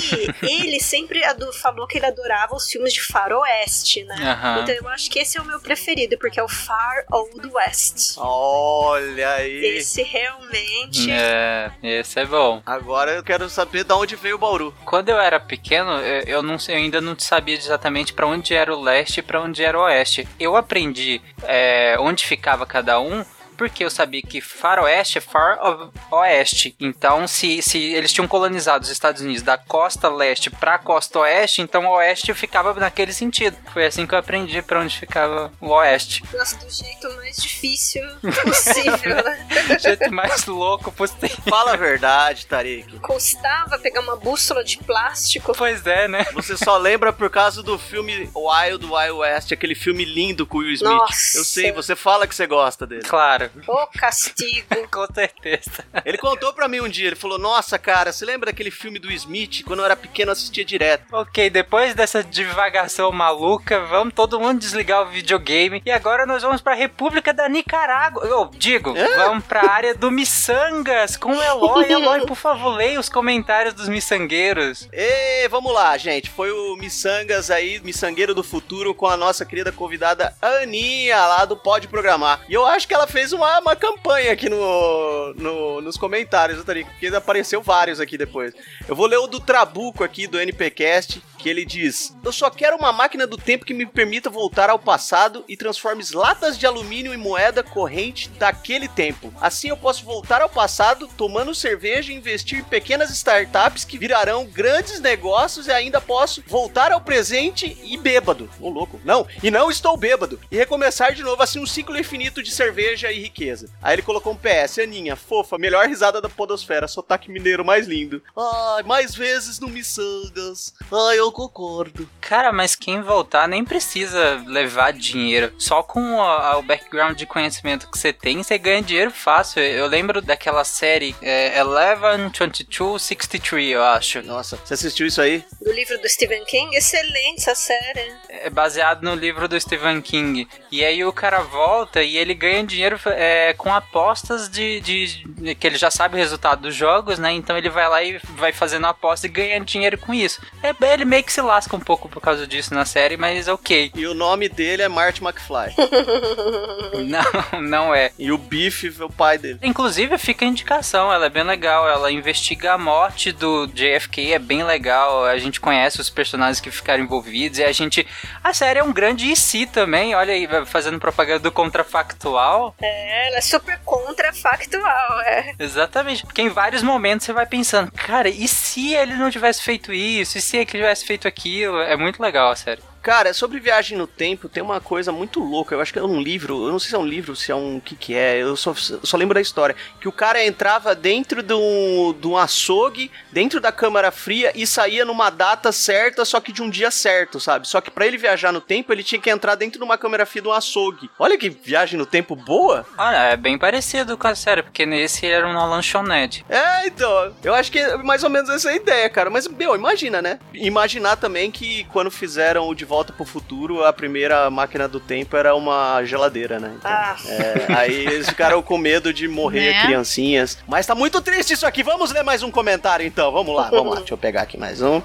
ele 0.43 0.81
sempre 0.81 1.21
falou 1.61 1.87
que 1.87 1.99
ele 1.99 2.07
adorava 2.07 2.55
os 2.55 2.71
filmes 2.71 2.93
de 2.93 3.03
faroeste, 3.03 4.05
né? 4.05 4.17
Aham. 4.17 4.63
Então 4.63 4.75
eu 4.75 4.89
acho 4.89 5.11
que 5.11 5.19
esse 5.19 5.39
é 5.39 5.41
o 5.41 5.45
meu 5.45 5.61
preferido, 5.61 6.17
porque 6.19 6.39
é 6.39 6.43
o 6.43 6.49
Far 6.49 7.05
Old 7.11 7.49
West. 7.49 8.15
Olha 8.17 9.31
aí. 9.33 9.79
Esse 9.79 10.03
realmente. 10.03 11.11
É, 11.11 11.73
esse 11.83 12.21
é 12.21 12.27
bom. 12.27 12.63
Agora 12.65 13.13
eu 13.13 13.23
quero 13.23 13.49
saber 13.49 13.85
de 13.85 13.93
onde 13.93 14.17
veio 14.17 14.37
o 14.37 14.39
Bauru. 14.39 14.75
Quando 14.85 15.09
eu 15.09 15.19
era 15.19 15.40
pequeno, 15.41 15.91
eu 15.91 16.41
eu 16.41 16.43
não 16.43 16.57
eu 16.69 16.77
ainda 16.77 17.01
não 17.01 17.19
sabia 17.19 17.55
exatamente 17.55 18.13
pra 18.13 18.27
onde 18.27 18.55
era 18.55 18.75
o 18.75 18.81
leste 18.81 19.19
e 19.19 19.23
pra 19.23 19.41
onde 19.41 19.63
era 19.63 19.79
o 19.79 19.83
oeste. 19.83 20.27
Eu 20.39 20.57
aprendi 20.57 21.21
é, 21.43 21.97
onde 21.99 22.27
ficava 22.27 22.65
cada 22.67 23.01
um. 23.01 23.25
Porque 23.61 23.85
eu 23.85 23.91
sabia 23.91 24.23
que 24.23 24.41
faroeste 24.41 25.19
é 25.19 25.21
far 25.21 25.59
of- 25.63 25.91
oeste. 26.11 26.75
Então, 26.81 27.29
se, 27.29 27.61
se 27.61 27.77
eles 27.93 28.11
tinham 28.11 28.27
colonizado 28.27 28.83
os 28.83 28.89
Estados 28.89 29.21
Unidos 29.21 29.43
da 29.43 29.59
costa 29.59 30.09
leste 30.09 30.49
pra 30.49 30.79
costa 30.79 31.19
oeste, 31.19 31.61
então 31.61 31.85
o 31.85 31.91
oeste 31.97 32.33
ficava 32.33 32.73
naquele 32.73 33.13
sentido. 33.13 33.55
Foi 33.71 33.85
assim 33.85 34.07
que 34.07 34.15
eu 34.15 34.19
aprendi 34.19 34.63
pra 34.63 34.81
onde 34.81 34.97
ficava 34.99 35.53
o 35.61 35.69
oeste. 35.73 36.25
Nossa, 36.33 36.57
do 36.57 36.71
jeito 36.71 37.15
mais 37.17 37.37
difícil 37.37 38.01
possível, 38.45 39.17
né? 39.23 39.47
Do 39.69 39.79
jeito 39.79 40.11
mais 40.11 40.47
louco 40.47 40.91
possível. 40.91 41.29
Fala 41.47 41.75
a 41.75 41.77
verdade, 41.77 42.47
Tarik. 42.47 42.99
Custava 43.01 43.79
pegar 43.79 44.01
uma 44.01 44.17
bússola 44.17 44.65
de 44.65 44.79
plástico. 44.79 45.53
Pois 45.55 45.87
é, 45.87 46.09
né? 46.09 46.25
Você 46.33 46.57
só 46.57 46.79
lembra 46.79 47.13
por 47.13 47.29
causa 47.29 47.63
do 47.63 47.79
filme 47.79 48.31
Wild 48.35 48.87
Wild 48.87 49.11
West, 49.13 49.53
aquele 49.53 49.75
filme 49.75 50.03
lindo 50.07 50.47
com 50.47 50.57
o 50.57 50.61
Will 50.63 50.73
Smith. 50.73 50.91
Nossa. 50.91 51.39
Eu 51.39 51.45
sei, 51.45 51.73
você 51.73 51.95
fala 51.95 52.27
que 52.27 52.35
você 52.35 52.47
gosta 52.47 52.87
dele. 52.87 53.03
Claro. 53.03 53.50
Ô, 53.67 53.87
castigo. 53.87 54.67
Com 54.91 55.07
certeza. 55.13 55.85
Ele 56.05 56.19
contou 56.19 56.53
pra 56.53 56.69
mim 56.69 56.81
um 56.81 56.89
dia, 56.89 57.09
ele 57.09 57.17
falou: 57.17 57.39
Nossa, 57.39 57.79
cara, 57.79 58.13
você 58.13 58.25
lembra 58.25 58.51
daquele 58.51 58.71
filme 58.71 58.99
do 58.99 59.11
Smith? 59.13 59.63
Quando 59.65 59.81
eu 59.81 59.85
era 59.85 59.97
pequeno, 59.97 60.31
eu 60.31 60.33
assistia 60.33 60.65
direto. 60.65 61.05
Ok, 61.13 61.51
depois 61.51 61.95
dessa 61.95 62.23
divagação 62.23 63.13
maluca, 63.13 63.81
vamos 63.87 64.15
todo 64.15 64.41
mundo 64.41 64.59
desligar 64.59 65.03
o 65.03 65.11
videogame. 65.11 65.83
E 65.85 65.91
agora 65.91 66.27
nós 66.27 66.43
vamos 66.43 66.61
pra 66.61 66.75
República 66.75 67.33
da 67.33 67.49
Nicarágua. 67.49 68.25
Eu 68.25 68.51
digo, 68.55 68.95
vamos 69.17 69.45
pra 69.45 69.69
área 69.71 69.95
do 69.95 70.11
Missangas 70.11 71.17
com 71.17 71.37
o 71.37 71.43
Eloy. 71.43 71.91
Eloy, 71.91 72.27
por 72.27 72.37
favor, 72.37 72.77
leia 72.77 73.01
os 73.01 73.09
comentários 73.09 73.75
dos 73.75 73.89
miçangueiros. 73.89 74.89
E 74.93 75.49
vamos 75.49 75.73
lá, 75.73 75.97
gente. 75.97 76.31
Foi 76.31 76.51
o 76.51 76.77
Missangas 76.77 77.51
aí, 77.51 77.81
Missangueiro 77.81 78.35
do 78.35 78.43
Futuro, 78.43 78.95
com 78.95 79.07
a 79.07 79.17
nossa 79.17 79.45
querida 79.45 79.73
convidada 79.73 80.35
Aninha, 80.41 81.17
lá 81.27 81.45
do 81.45 81.57
Pode 81.57 81.89
Programar. 81.89 82.41
E 82.49 82.55
eu 82.55 82.67
acho 82.67 82.87
que 82.87 82.95
ela 82.95 83.07
fez 83.07 83.33
uma, 83.41 83.59
uma 83.61 83.77
campanha 83.77 84.33
aqui 84.33 84.49
no, 84.49 85.35
no- 85.35 85.81
nos 85.81 85.97
comentários, 85.97 86.63
Tarik? 86.65 86.89
Porque 86.91 87.07
apareceu 87.09 87.63
vários 87.63 87.99
aqui 88.01 88.17
depois. 88.19 88.53
Eu 88.89 88.95
vou 88.95 89.07
ler 89.07 89.17
o 89.19 89.27
do 89.27 89.41
Trabuco 89.41 90.05
aqui, 90.05 90.27
do 90.27 90.39
NPcast, 90.39 91.23
que 91.41 91.49
ele 91.49 91.65
diz: 91.65 92.15
Eu 92.25 92.33
só 92.33 92.51
quero 92.51 92.77
uma 92.77 92.93
máquina 92.93 93.27
do 93.27 93.37
tempo 93.37 93.65
que 93.65 93.75
me 93.75 93.87
permita 93.87 94.31
voltar 94.31 94.71
ao 94.71 94.79
passado 94.79 95.45
e 95.49 95.57
transforme 95.57 96.05
latas 96.13 96.59
de 96.59 96.67
alumínio 96.67 97.13
em 97.13 97.17
moeda 97.17 97.63
corrente 97.63 98.29
daquele 98.31 98.89
tempo. 98.89 99.33
Assim 99.41 99.69
eu 99.69 99.77
posso 99.77 100.05
voltar 100.05 100.43
ao 100.43 100.49
passado, 100.49 101.09
tomando 101.17 101.55
cerveja 101.55 102.13
e 102.13 102.17
investir 102.17 102.61
em 102.61 102.65
pequenas 102.65 103.11
startups 103.11 103.85
que 103.85 103.99
virarão 103.99 104.47
grandes 104.47 105.01
negócios 105.01 105.67
e 105.67 105.73
ainda 105.73 106.01
posso 106.01 106.43
voltar 106.47 106.93
ao 106.93 107.01
presente 107.01 107.77
e 107.83 107.97
bêbado. 107.97 108.49
Ô 108.61 108.69
louco. 108.69 109.01
Não, 109.05 109.27
e 109.43 109.51
não 109.51 109.71
estou 109.71 109.97
bêbado. 109.97 110.41
E 110.51 110.57
recomeçar 110.57 111.15
de 111.15 111.23
novo 111.23 111.43
assim 111.43 111.59
um 111.59 111.67
ciclo 111.67 111.99
infinito 111.99 112.43
de 112.43 112.51
cerveja 112.51 113.11
e 113.11 113.21
riqueza. 113.21 113.69
Aí 113.83 113.95
ele 113.95 114.03
colocou 114.03 114.33
um 114.33 114.37
PS, 114.37 114.79
Aninha, 114.79 115.17
fofa, 115.17 115.59
melhor 115.59 115.87
risada 115.87 116.21
da 116.21 116.29
podosfera, 116.29 116.89
sotaque 116.89 117.31
mineiro 117.31 117.65
mais 117.65 117.87
lindo. 117.87 118.23
Ai, 118.37 118.83
mais 118.83 119.15
vezes 119.15 119.59
no 119.59 119.69
Missangas. 119.69 120.75
Ai, 120.93 121.19
eu 121.19 121.30
não 121.31 121.49
concordo. 121.49 122.09
Cara, 122.21 122.53
mas 122.53 122.75
quem 122.75 123.01
voltar 123.03 123.47
nem 123.49 123.65
precisa 123.65 124.43
levar 124.47 124.93
dinheiro. 124.93 125.53
Só 125.59 125.83
com 125.83 126.21
a- 126.23 126.51
a- 126.53 126.59
o 126.59 126.63
background 126.63 127.17
de 127.17 127.27
conhecimento 127.27 127.89
que 127.91 127.99
você 127.99 128.13
tem, 128.13 128.43
você 128.43 128.59
ganha 128.59 128.83
dinheiro 128.83 129.11
fácil. 129.11 129.63
Eu 129.63 129.87
lembro 129.87 130.21
daquela 130.21 130.65
série 130.65 131.15
é, 131.23 131.59
Eleven, 131.59 132.29
22, 132.29 133.03
63, 133.03 133.73
eu 133.73 133.83
acho. 133.83 134.23
Nossa, 134.23 134.57
você 134.57 134.75
assistiu 134.75 135.07
isso 135.07 135.21
aí? 135.21 135.45
Do 135.61 135.73
livro 135.73 135.99
do 136.01 136.09
Stephen 136.09 136.45
King, 136.45 136.77
excelente 136.77 137.39
essa 137.49 137.55
série. 137.55 138.13
É 138.29 138.51
baseado 138.51 139.03
no 139.03 139.15
livro 139.15 139.47
do 139.49 139.61
Stephen 139.61 140.01
King. 140.01 140.49
E 140.71 140.85
aí 140.85 141.05
o 141.05 141.13
cara 141.13 141.41
volta 141.41 142.03
e 142.03 142.17
ele 142.17 142.35
ganha 142.35 142.65
dinheiro 142.65 142.99
é, 143.07 143.53
com 143.55 143.73
apostas 143.73 144.49
de, 144.49 144.81
de- 144.81 145.25
de- 145.25 145.55
que 145.55 145.67
ele 145.67 145.77
já 145.77 145.91
sabe 145.91 146.15
o 146.15 146.19
resultado 146.19 146.63
dos 146.63 146.75
jogos, 146.75 147.19
né? 147.19 147.33
Então 147.33 147.57
ele 147.57 147.69
vai 147.71 147.89
lá 147.89 148.03
e 148.03 148.19
vai 148.37 148.53
fazendo 148.53 148.87
aposta 148.87 149.27
e 149.27 149.31
ganha 149.31 149.61
dinheiro 149.61 149.99
com 149.99 150.13
isso. 150.15 150.41
É, 150.63 150.75
ele 150.93 151.05
meio 151.05 151.20
que 151.23 151.33
se 151.33 151.41
lasca 151.41 151.75
um 151.77 151.81
pouco 151.81 152.09
por 152.09 152.21
causa 152.21 152.47
disso 152.47 152.75
na 152.75 152.85
série, 152.85 153.17
mas 153.17 153.49
ok. 153.49 153.93
E 153.95 154.07
o 154.07 154.15
nome 154.15 154.49
dele 154.49 154.83
é 154.83 154.89
Marty 154.89 155.23
McFly. 155.23 155.75
Não, 157.01 157.61
não 157.61 157.95
é. 157.95 158.13
e 158.19 158.31
o 158.31 158.39
Biff 158.39 158.95
é 159.01 159.05
o 159.05 159.09
pai 159.09 159.39
dele. 159.39 159.59
Inclusive, 159.63 160.17
fica 160.19 160.45
a 160.45 160.49
indicação, 160.49 161.13
ela 161.13 161.27
é 161.27 161.31
bem 161.31 161.43
legal. 161.43 161.89
Ela 161.89 162.11
investiga 162.11 162.75
a 162.75 162.79
morte 162.79 163.33
do 163.33 163.67
JFK, 163.69 164.35
é 164.35 164.39
bem 164.39 164.63
legal. 164.63 165.25
A 165.25 165.39
gente 165.39 165.61
conhece 165.61 166.01
os 166.01 166.11
personagens 166.11 166.61
que 166.61 166.71
ficaram 166.71 167.03
envolvidos 167.03 167.59
e 167.59 167.65
a 167.65 167.73
gente. 167.73 168.07
A 168.43 168.53
série 168.53 168.81
é 168.81 168.83
um 168.85 168.93
grande 168.93 169.31
IC 169.31 169.67
também, 169.67 170.15
olha 170.15 170.35
aí, 170.35 170.49
fazendo 170.67 170.99
propaganda 170.99 171.41
do 171.41 171.53
contrafactual. 171.53 172.75
É, 172.81 173.29
ela 173.29 173.39
é 173.39 173.41
super 173.41 173.79
contrafactual, 173.85 175.21
é. 175.21 175.55
Exatamente, 175.59 176.25
porque 176.25 176.43
em 176.43 176.49
vários 176.49 176.83
momentos 176.83 177.27
você 177.27 177.33
vai 177.33 177.47
pensando, 177.47 177.91
cara, 177.93 178.29
e 178.29 178.47
se 178.47 178.95
ele 178.95 179.15
não 179.15 179.31
tivesse 179.31 179.63
feito 179.63 179.93
isso? 179.93 180.39
E 180.39 180.41
se 180.41 180.57
ele 180.57 180.67
tivesse 180.67 181.05
feito 181.11 181.27
aquilo? 181.27 181.81
É 181.81 181.97
muito 181.97 182.23
legal 182.23 182.53
a 182.53 182.57
série. 182.57 182.83
Cara, 183.03 183.33
sobre 183.33 183.59
viagem 183.59 183.97
no 183.97 184.07
tempo, 184.07 184.49
tem 184.49 184.63
uma 184.63 184.81
coisa 184.81 185.11
muito 185.11 185.41
louca. 185.41 185.75
Eu 185.75 185.81
acho 185.81 185.93
que 185.93 185.99
é 185.99 186.03
um 186.03 186.21
livro, 186.21 186.67
eu 186.67 186.73
não 186.73 186.79
sei 186.79 186.91
se 186.91 186.95
é 186.95 186.99
um 186.99 187.07
livro, 187.07 187.35
se 187.35 187.51
é 187.51 187.55
um 187.55 187.71
o 187.77 187.81
que 187.81 187.97
que 187.97 188.15
é. 188.15 188.43
Eu 188.43 188.57
só, 188.57 188.75
só 188.75 189.17
lembro 189.17 189.35
da 189.35 189.41
história. 189.41 189.75
Que 190.01 190.09
o 190.09 190.13
cara 190.13 190.45
entrava 190.45 190.95
dentro 190.95 191.43
de 191.43 191.55
um, 191.55 192.15
de 192.19 192.27
um 192.27 192.37
açougue, 192.37 193.11
dentro 193.33 193.61
da 193.61 193.73
câmara 193.73 194.11
fria 194.11 194.53
e 194.55 194.67
saía 194.67 195.05
numa 195.05 195.31
data 195.31 195.73
certa, 195.73 196.25
só 196.25 196.41
que 196.41 196.53
de 196.53 196.63
um 196.63 196.69
dia 196.69 196.91
certo, 196.91 197.41
sabe? 197.41 197.67
Só 197.67 197.81
que 197.81 197.91
pra 197.91 198.07
ele 198.07 198.19
viajar 198.19 198.53
no 198.53 198.61
tempo, 198.61 198.93
ele 198.93 199.03
tinha 199.03 199.21
que 199.21 199.31
entrar 199.31 199.55
dentro 199.55 199.79
de 199.79 199.85
uma 199.85 199.97
câmara 199.97 200.27
fria 200.27 200.43
de 200.43 200.49
um 200.49 200.53
açougue. 200.53 201.11
Olha 201.19 201.39
que 201.39 201.49
viagem 201.49 201.99
no 201.99 202.07
tempo 202.07 202.37
boa. 202.37 202.85
Olha, 202.99 203.17
é 203.17 203.37
bem 203.37 203.59
parecido 203.59 204.19
com 204.19 204.27
a 204.27 204.35
série, 204.35 204.63
porque 204.63 204.85
nesse 204.85 205.27
era 205.27 205.47
uma 205.47 205.65
lanchonete. 205.65 206.45
É, 206.49 206.87
então, 206.87 207.35
eu 207.43 207.55
acho 207.55 207.73
que 207.73 207.79
é 207.79 207.97
mais 207.97 208.23
ou 208.25 208.31
menos 208.31 208.51
essa 208.51 208.71
a 208.71 208.75
ideia, 208.75 209.09
cara. 209.09 209.31
Mas, 209.31 209.49
meu, 209.49 209.75
imagina, 209.75 210.21
né? 210.21 210.39
Imaginar 210.53 211.17
também 211.17 211.51
que 211.51 211.85
quando 211.85 212.11
fizeram 212.11 212.69
o 212.69 212.75
De 212.75 212.85
Volta 212.91 213.13
pro 213.13 213.25
Futuro, 213.25 213.85
a 213.85 213.93
primeira 213.93 214.51
máquina 214.51 214.89
do 214.89 214.99
tempo 214.99 215.37
era 215.37 215.55
uma 215.55 216.03
geladeira, 216.05 216.59
né? 216.59 216.73
Então, 216.77 216.91
Ah, 216.91 217.17
é, 217.25 217.67
aí 217.73 217.95
eles 218.05 218.29
ficaram 218.29 218.61
com 218.61 218.77
medo 218.77 219.13
de 219.15 219.29
morrer 219.29 219.73
Né? 219.75 219.83
criancinhas. 219.83 220.59
Mas 220.67 220.87
tá 220.87 220.95
muito 220.97 221.21
triste 221.21 221.53
isso 221.53 221.65
aqui. 221.65 221.85
Vamos 221.85 222.11
ler 222.11 222.25
mais 222.25 222.43
um 222.43 222.51
comentário, 222.51 223.07
então. 223.07 223.31
Vamos 223.31 223.55
lá, 223.55 223.71
vamos 223.71 223.91
lá. 223.95 223.99
Deixa 224.01 224.13
eu 224.13 224.19
pegar 224.19 224.43
aqui 224.43 224.59
mais 224.59 224.83
um. 224.83 225.01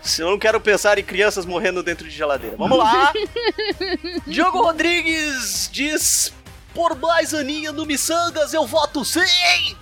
Se 0.00 0.22
eu 0.22 0.30
não 0.30 0.38
quero 0.38 0.58
pensar 0.62 0.98
em 0.98 1.04
crianças 1.04 1.44
morrendo 1.44 1.82
dentro 1.82 2.08
de 2.08 2.10
geladeira. 2.16 2.56
Vamos 2.56 2.78
lá. 2.78 3.12
Diogo 4.26 4.62
Rodrigues 4.62 5.68
diz... 5.70 6.32
Por 6.72 6.96
mais 6.96 7.34
Aninha 7.34 7.70
no 7.70 7.84
Missangas, 7.84 8.54
eu 8.54 8.64
voto 8.66 9.04
sim! 9.04 9.20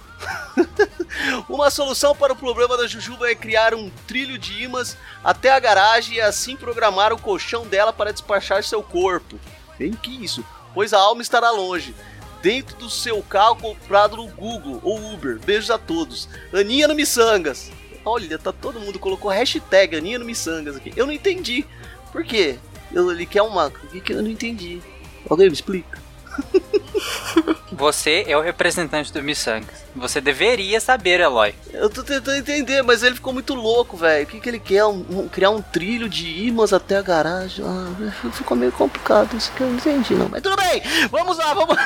Uma 1.48 1.70
solução 1.70 2.14
para 2.14 2.32
o 2.32 2.36
problema 2.36 2.76
da 2.76 2.86
Jujuba 2.86 3.30
é 3.30 3.34
criar 3.34 3.74
um 3.74 3.90
trilho 4.06 4.38
de 4.38 4.62
imãs 4.62 4.96
até 5.24 5.50
a 5.50 5.60
garagem 5.60 6.16
e 6.16 6.20
assim 6.20 6.56
programar 6.56 7.12
o 7.12 7.20
colchão 7.20 7.66
dela 7.66 7.92
para 7.92 8.12
despachar 8.12 8.62
seu 8.62 8.82
corpo. 8.82 9.38
Bem 9.78 9.92
que 9.92 10.24
isso, 10.24 10.44
pois 10.74 10.92
a 10.92 10.98
alma 10.98 11.22
estará 11.22 11.50
longe. 11.50 11.94
Dentro 12.42 12.76
do 12.76 12.88
seu 12.88 13.20
carro 13.22 13.56
comprado 13.56 14.16
no 14.16 14.28
Google 14.28 14.80
ou 14.84 15.12
Uber. 15.12 15.40
Beijos 15.40 15.70
a 15.70 15.78
todos. 15.78 16.28
Aninha 16.52 16.86
no 16.86 16.94
Missangas. 16.94 17.70
Olha, 18.04 18.38
tá 18.38 18.52
todo 18.52 18.80
mundo 18.80 18.98
colocou 18.98 19.30
hashtag 19.30 19.96
Aninha 19.96 20.18
no 20.18 20.24
Missangas 20.24 20.76
aqui. 20.76 20.92
Eu 20.96 21.06
não 21.06 21.12
entendi. 21.12 21.66
Por 22.12 22.24
quê? 22.24 22.58
Ele 22.92 23.26
quer 23.26 23.42
uma. 23.42 23.66
O 23.66 24.00
que 24.00 24.12
eu 24.12 24.22
não 24.22 24.30
entendi? 24.30 24.80
Alguém 25.28 25.48
me 25.48 25.52
explica? 25.52 26.07
Você 27.72 28.24
é 28.26 28.36
o 28.36 28.40
representante 28.40 29.12
do 29.12 29.22
Missangas. 29.22 29.84
Você 29.94 30.20
deveria 30.20 30.80
saber, 30.80 31.20
Eloy. 31.20 31.54
Eu 31.72 31.88
tô 31.88 32.02
tentando 32.02 32.36
entender, 32.36 32.82
mas 32.82 33.04
ele 33.04 33.14
ficou 33.14 33.32
muito 33.32 33.54
louco, 33.54 33.96
velho. 33.96 34.24
O 34.24 34.26
que, 34.26 34.40
que 34.40 34.48
ele 34.48 34.58
quer? 34.58 34.84
Um- 34.84 35.04
um- 35.10 35.28
criar 35.28 35.50
um 35.50 35.62
trilho 35.62 36.08
de 36.08 36.26
imãs 36.46 36.72
até 36.72 36.96
a 36.96 37.02
garagem? 37.02 37.64
Ah, 37.64 38.30
ficou 38.32 38.56
meio 38.56 38.72
complicado 38.72 39.36
isso 39.36 39.52
que 39.52 39.60
eu 39.60 39.68
não 39.68 39.76
entendi, 39.76 40.14
não. 40.14 40.28
Mas 40.28 40.42
tudo 40.42 40.56
bem, 40.56 40.82
vamos 41.10 41.38
lá, 41.38 41.54
vamos. 41.54 41.76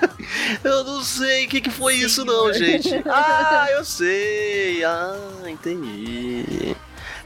eu 0.64 0.82
não 0.84 1.02
sei 1.04 1.44
o 1.44 1.48
que, 1.48 1.60
que 1.60 1.70
foi 1.70 1.94
isso, 1.96 2.24
não, 2.24 2.50
gente. 2.52 2.88
Ah, 3.06 3.66
eu 3.72 3.84
sei. 3.84 4.82
Ah, 4.84 5.16
entendi. 5.46 6.74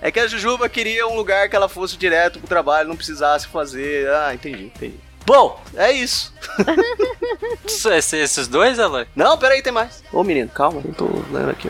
É 0.00 0.10
que 0.10 0.18
a 0.20 0.26
Jujuba 0.26 0.68
queria 0.68 1.06
um 1.06 1.14
lugar 1.14 1.48
que 1.48 1.54
ela 1.56 1.68
fosse 1.68 1.96
direto 1.96 2.38
pro 2.40 2.48
trabalho, 2.48 2.88
não 2.88 2.96
precisasse 2.96 3.46
fazer. 3.46 4.08
Ah, 4.10 4.34
entendi, 4.34 4.64
entendi. 4.66 4.98
Bom, 5.28 5.60
é 5.76 5.92
isso. 5.92 6.32
Esses, 7.66 8.12
esses 8.14 8.48
dois, 8.48 8.78
Eloy? 8.78 9.06
Não, 9.14 9.36
peraí, 9.36 9.60
tem 9.60 9.70
mais. 9.70 10.02
Ô 10.10 10.24
menino, 10.24 10.48
calma, 10.48 10.80
eu 10.82 10.94
tô 10.94 11.04
lendo 11.30 11.50
aqui. 11.50 11.68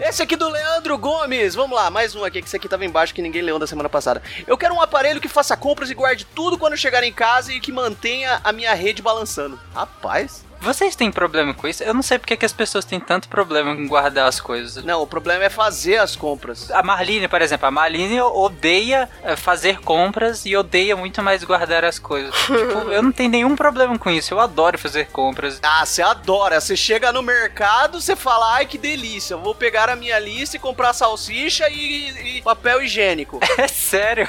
Esse 0.00 0.22
aqui 0.22 0.34
do 0.34 0.48
Leandro 0.48 0.96
Gomes. 0.96 1.54
Vamos 1.54 1.76
lá, 1.76 1.90
mais 1.90 2.14
um 2.14 2.24
aqui, 2.24 2.40
que 2.40 2.48
esse 2.48 2.56
aqui 2.56 2.68
tava 2.68 2.86
embaixo 2.86 3.14
que 3.14 3.20
ninguém 3.20 3.42
leu 3.42 3.58
da 3.58 3.66
semana 3.66 3.88
passada. 3.88 4.22
Eu 4.46 4.56
quero 4.56 4.74
um 4.74 4.80
aparelho 4.80 5.20
que 5.20 5.28
faça 5.28 5.54
compras 5.58 5.90
e 5.90 5.94
guarde 5.94 6.26
tudo 6.34 6.56
quando 6.56 6.74
chegar 6.74 7.04
em 7.04 7.12
casa 7.12 7.52
e 7.52 7.60
que 7.60 7.70
mantenha 7.70 8.40
a 8.42 8.50
minha 8.50 8.72
rede 8.72 9.02
balançando. 9.02 9.60
Rapaz. 9.74 10.42
Vocês 10.64 10.96
têm 10.96 11.12
problema 11.12 11.52
com 11.52 11.68
isso? 11.68 11.82
Eu 11.82 11.92
não 11.92 12.02
sei 12.02 12.18
porque 12.18 12.38
que 12.38 12.46
as 12.46 12.52
pessoas 12.52 12.86
têm 12.86 12.98
tanto 12.98 13.28
problema 13.28 13.72
em 13.72 13.86
guardar 13.86 14.26
as 14.26 14.40
coisas. 14.40 14.82
Não, 14.82 15.02
o 15.02 15.06
problema 15.06 15.44
é 15.44 15.50
fazer 15.50 15.98
as 15.98 16.16
compras. 16.16 16.70
A 16.70 16.82
Marlene, 16.82 17.28
por 17.28 17.42
exemplo, 17.42 17.66
a 17.66 17.70
Marlene 17.70 18.18
odeia 18.20 19.08
eh, 19.22 19.36
fazer 19.36 19.80
compras 19.80 20.46
e 20.46 20.56
odeia 20.56 20.96
muito 20.96 21.22
mais 21.22 21.44
guardar 21.44 21.84
as 21.84 21.98
coisas. 21.98 22.34
tipo, 22.46 22.90
eu 22.90 23.02
não 23.02 23.12
tenho 23.12 23.30
nenhum 23.30 23.54
problema 23.54 23.98
com 23.98 24.08
isso. 24.08 24.32
Eu 24.32 24.40
adoro 24.40 24.78
fazer 24.78 25.08
compras. 25.08 25.60
Ah, 25.62 25.84
você 25.84 26.00
adora. 26.00 26.58
Você 26.58 26.74
chega 26.76 27.12
no 27.12 27.22
mercado, 27.22 28.00
você 28.00 28.16
fala, 28.16 28.54
ai 28.54 28.64
que 28.64 28.78
delícia, 28.78 29.34
eu 29.34 29.40
vou 29.40 29.54
pegar 29.54 29.90
a 29.90 29.96
minha 29.96 30.18
lista 30.18 30.56
e 30.56 30.60
comprar 30.60 30.94
salsicha 30.94 31.68
e, 31.68 32.38
e 32.38 32.42
papel 32.42 32.82
higiênico. 32.82 33.38
É 33.56 33.68
sério. 33.68 34.26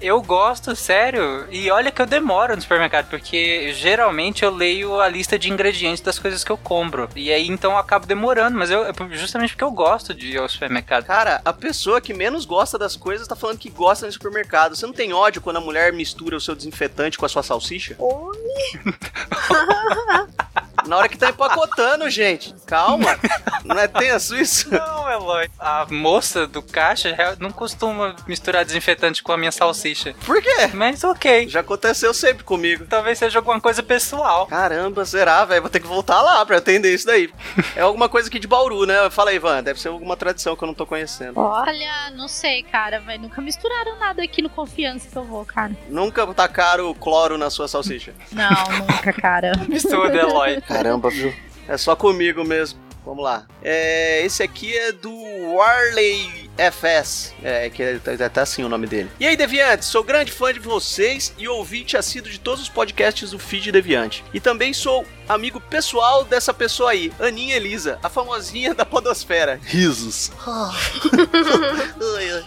Eu 0.00 0.22
gosto, 0.22 0.76
sério. 0.76 1.46
E 1.50 1.70
olha 1.70 1.90
que 1.90 2.00
eu 2.00 2.06
demoro 2.06 2.54
no 2.54 2.62
supermercado, 2.62 3.08
porque 3.10 3.72
geralmente 3.72 4.44
eu 4.44 4.50
leio 4.50 5.00
a 5.00 5.08
lista 5.08 5.36
de 5.38 5.50
ingredientes 5.50 6.00
das 6.00 6.18
coisas 6.18 6.44
que 6.44 6.52
eu 6.52 6.56
compro. 6.56 7.08
E 7.16 7.32
aí 7.32 7.48
então 7.48 7.72
eu 7.72 7.78
acabo 7.78 8.06
demorando, 8.06 8.56
mas 8.56 8.70
eu 8.70 8.84
justamente 9.12 9.50
porque 9.50 9.64
eu 9.64 9.72
gosto 9.72 10.14
de 10.14 10.28
ir 10.32 10.38
ao 10.38 10.48
supermercado. 10.48 11.04
Cara, 11.04 11.40
a 11.44 11.52
pessoa 11.52 12.00
que 12.00 12.14
menos 12.14 12.44
gosta 12.44 12.78
das 12.78 12.96
coisas 12.96 13.26
tá 13.26 13.34
falando 13.34 13.58
que 13.58 13.70
gosta 13.70 14.06
no 14.06 14.12
supermercado. 14.12 14.76
Você 14.76 14.86
não 14.86 14.92
tem 14.92 15.12
ódio 15.12 15.42
quando 15.42 15.56
a 15.56 15.60
mulher 15.60 15.92
mistura 15.92 16.36
o 16.36 16.40
seu 16.40 16.54
desinfetante 16.54 17.18
com 17.18 17.26
a 17.26 17.28
sua 17.28 17.42
salsicha? 17.42 17.96
Oi? 17.98 18.38
Na 20.88 20.96
hora 20.96 21.08
que 21.08 21.18
tá 21.18 21.28
empacotando, 21.28 22.08
gente. 22.08 22.54
Calma. 22.66 23.18
Não 23.64 23.78
é 23.78 23.86
tenso 23.86 24.34
isso? 24.34 24.72
Não, 24.72 25.10
Eloy. 25.10 25.50
A 25.58 25.86
moça 25.90 26.46
do 26.46 26.62
caixa 26.62 27.14
não 27.38 27.50
costuma 27.50 28.16
misturar 28.26 28.64
desinfetante 28.64 29.22
com 29.22 29.30
a 29.32 29.36
minha 29.36 29.52
salsicha. 29.52 30.14
Por 30.24 30.40
quê? 30.40 30.70
Mas 30.72 31.04
ok. 31.04 31.48
Já 31.48 31.60
aconteceu 31.60 32.14
sempre 32.14 32.42
comigo. 32.42 32.86
Talvez 32.86 33.18
seja 33.18 33.38
alguma 33.38 33.60
coisa 33.60 33.82
pessoal. 33.82 34.46
Caramba, 34.46 35.04
será, 35.04 35.44
velho? 35.44 35.60
Vou 35.60 35.70
ter 35.70 35.80
que 35.80 35.86
voltar 35.86 36.22
lá 36.22 36.44
pra 36.46 36.56
atender 36.56 36.94
isso 36.94 37.06
daí. 37.06 37.30
É 37.76 37.82
alguma 37.82 38.08
coisa 38.08 38.28
aqui 38.28 38.38
de 38.38 38.48
Bauru, 38.48 38.86
né? 38.86 39.10
Fala 39.10 39.30
aí, 39.30 39.36
Ivan. 39.36 39.62
Deve 39.62 39.80
ser 39.80 39.88
alguma 39.88 40.16
tradição 40.16 40.56
que 40.56 40.62
eu 40.64 40.66
não 40.66 40.74
tô 40.74 40.86
conhecendo. 40.86 41.38
Olha, 41.38 42.10
não 42.14 42.28
sei, 42.28 42.62
cara, 42.62 43.00
vai. 43.00 43.18
Nunca 43.18 43.42
misturaram 43.42 43.98
nada 43.98 44.22
aqui 44.22 44.40
no 44.40 44.48
confiança 44.48 45.08
que 45.10 45.16
eu 45.16 45.24
vou, 45.24 45.44
cara. 45.44 45.72
Nunca 45.88 46.26
tacaram 46.32 46.94
cloro 46.94 47.36
na 47.36 47.50
sua 47.50 47.68
salsicha. 47.68 48.14
Não, 48.32 48.78
nunca, 48.78 49.12
cara. 49.12 49.52
Mistura, 49.68 50.16
Eloy. 50.16 50.62
Caramba, 50.78 51.10
viu? 51.10 51.34
É 51.66 51.76
só 51.76 51.96
comigo 51.96 52.44
mesmo. 52.44 52.78
Vamos 53.04 53.24
lá. 53.24 53.46
É, 53.60 54.24
esse 54.24 54.44
aqui 54.44 54.76
é 54.76 54.92
do 54.92 55.12
Warley 55.54 56.47
FS. 56.58 57.32
É, 57.42 57.70
que 57.70 57.82
é, 57.82 57.98
tá, 57.98 58.28
tá 58.28 58.42
assim 58.42 58.64
o 58.64 58.68
nome 58.68 58.86
dele. 58.86 59.10
E 59.18 59.26
aí, 59.26 59.36
Deviante, 59.36 59.84
sou 59.84 60.02
grande 60.02 60.32
fã 60.32 60.52
de 60.52 60.58
vocês 60.58 61.32
e 61.38 61.48
ouvinte 61.48 61.96
assíduo 61.96 62.30
de 62.30 62.40
todos 62.40 62.62
os 62.62 62.68
podcasts 62.68 63.30
do 63.30 63.38
Feed 63.38 63.70
Deviante. 63.70 64.24
E 64.34 64.40
também 64.40 64.72
sou 64.72 65.06
amigo 65.28 65.60
pessoal 65.60 66.24
dessa 66.24 66.52
pessoa 66.52 66.90
aí, 66.90 67.12
Aninha 67.20 67.56
Elisa, 67.56 67.98
a 68.02 68.08
famosinha 68.08 68.72
da 68.74 68.84
podosfera. 68.84 69.60
Risos. 69.62 70.32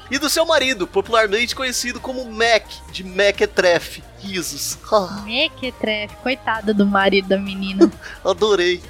E 0.10 0.18
do 0.18 0.30
seu 0.30 0.46
marido, 0.46 0.86
popularmente 0.86 1.56
conhecido 1.56 2.00
como 2.00 2.30
Mac, 2.30 2.66
de 2.92 3.04
Mequetrefe. 3.04 4.04
Risos. 4.20 4.78
Mequetrefe, 5.24 6.16
coitada 6.18 6.74
do 6.74 6.86
marido 6.86 7.30
da 7.30 7.38
menina. 7.38 7.92
Adorei. 8.24 8.82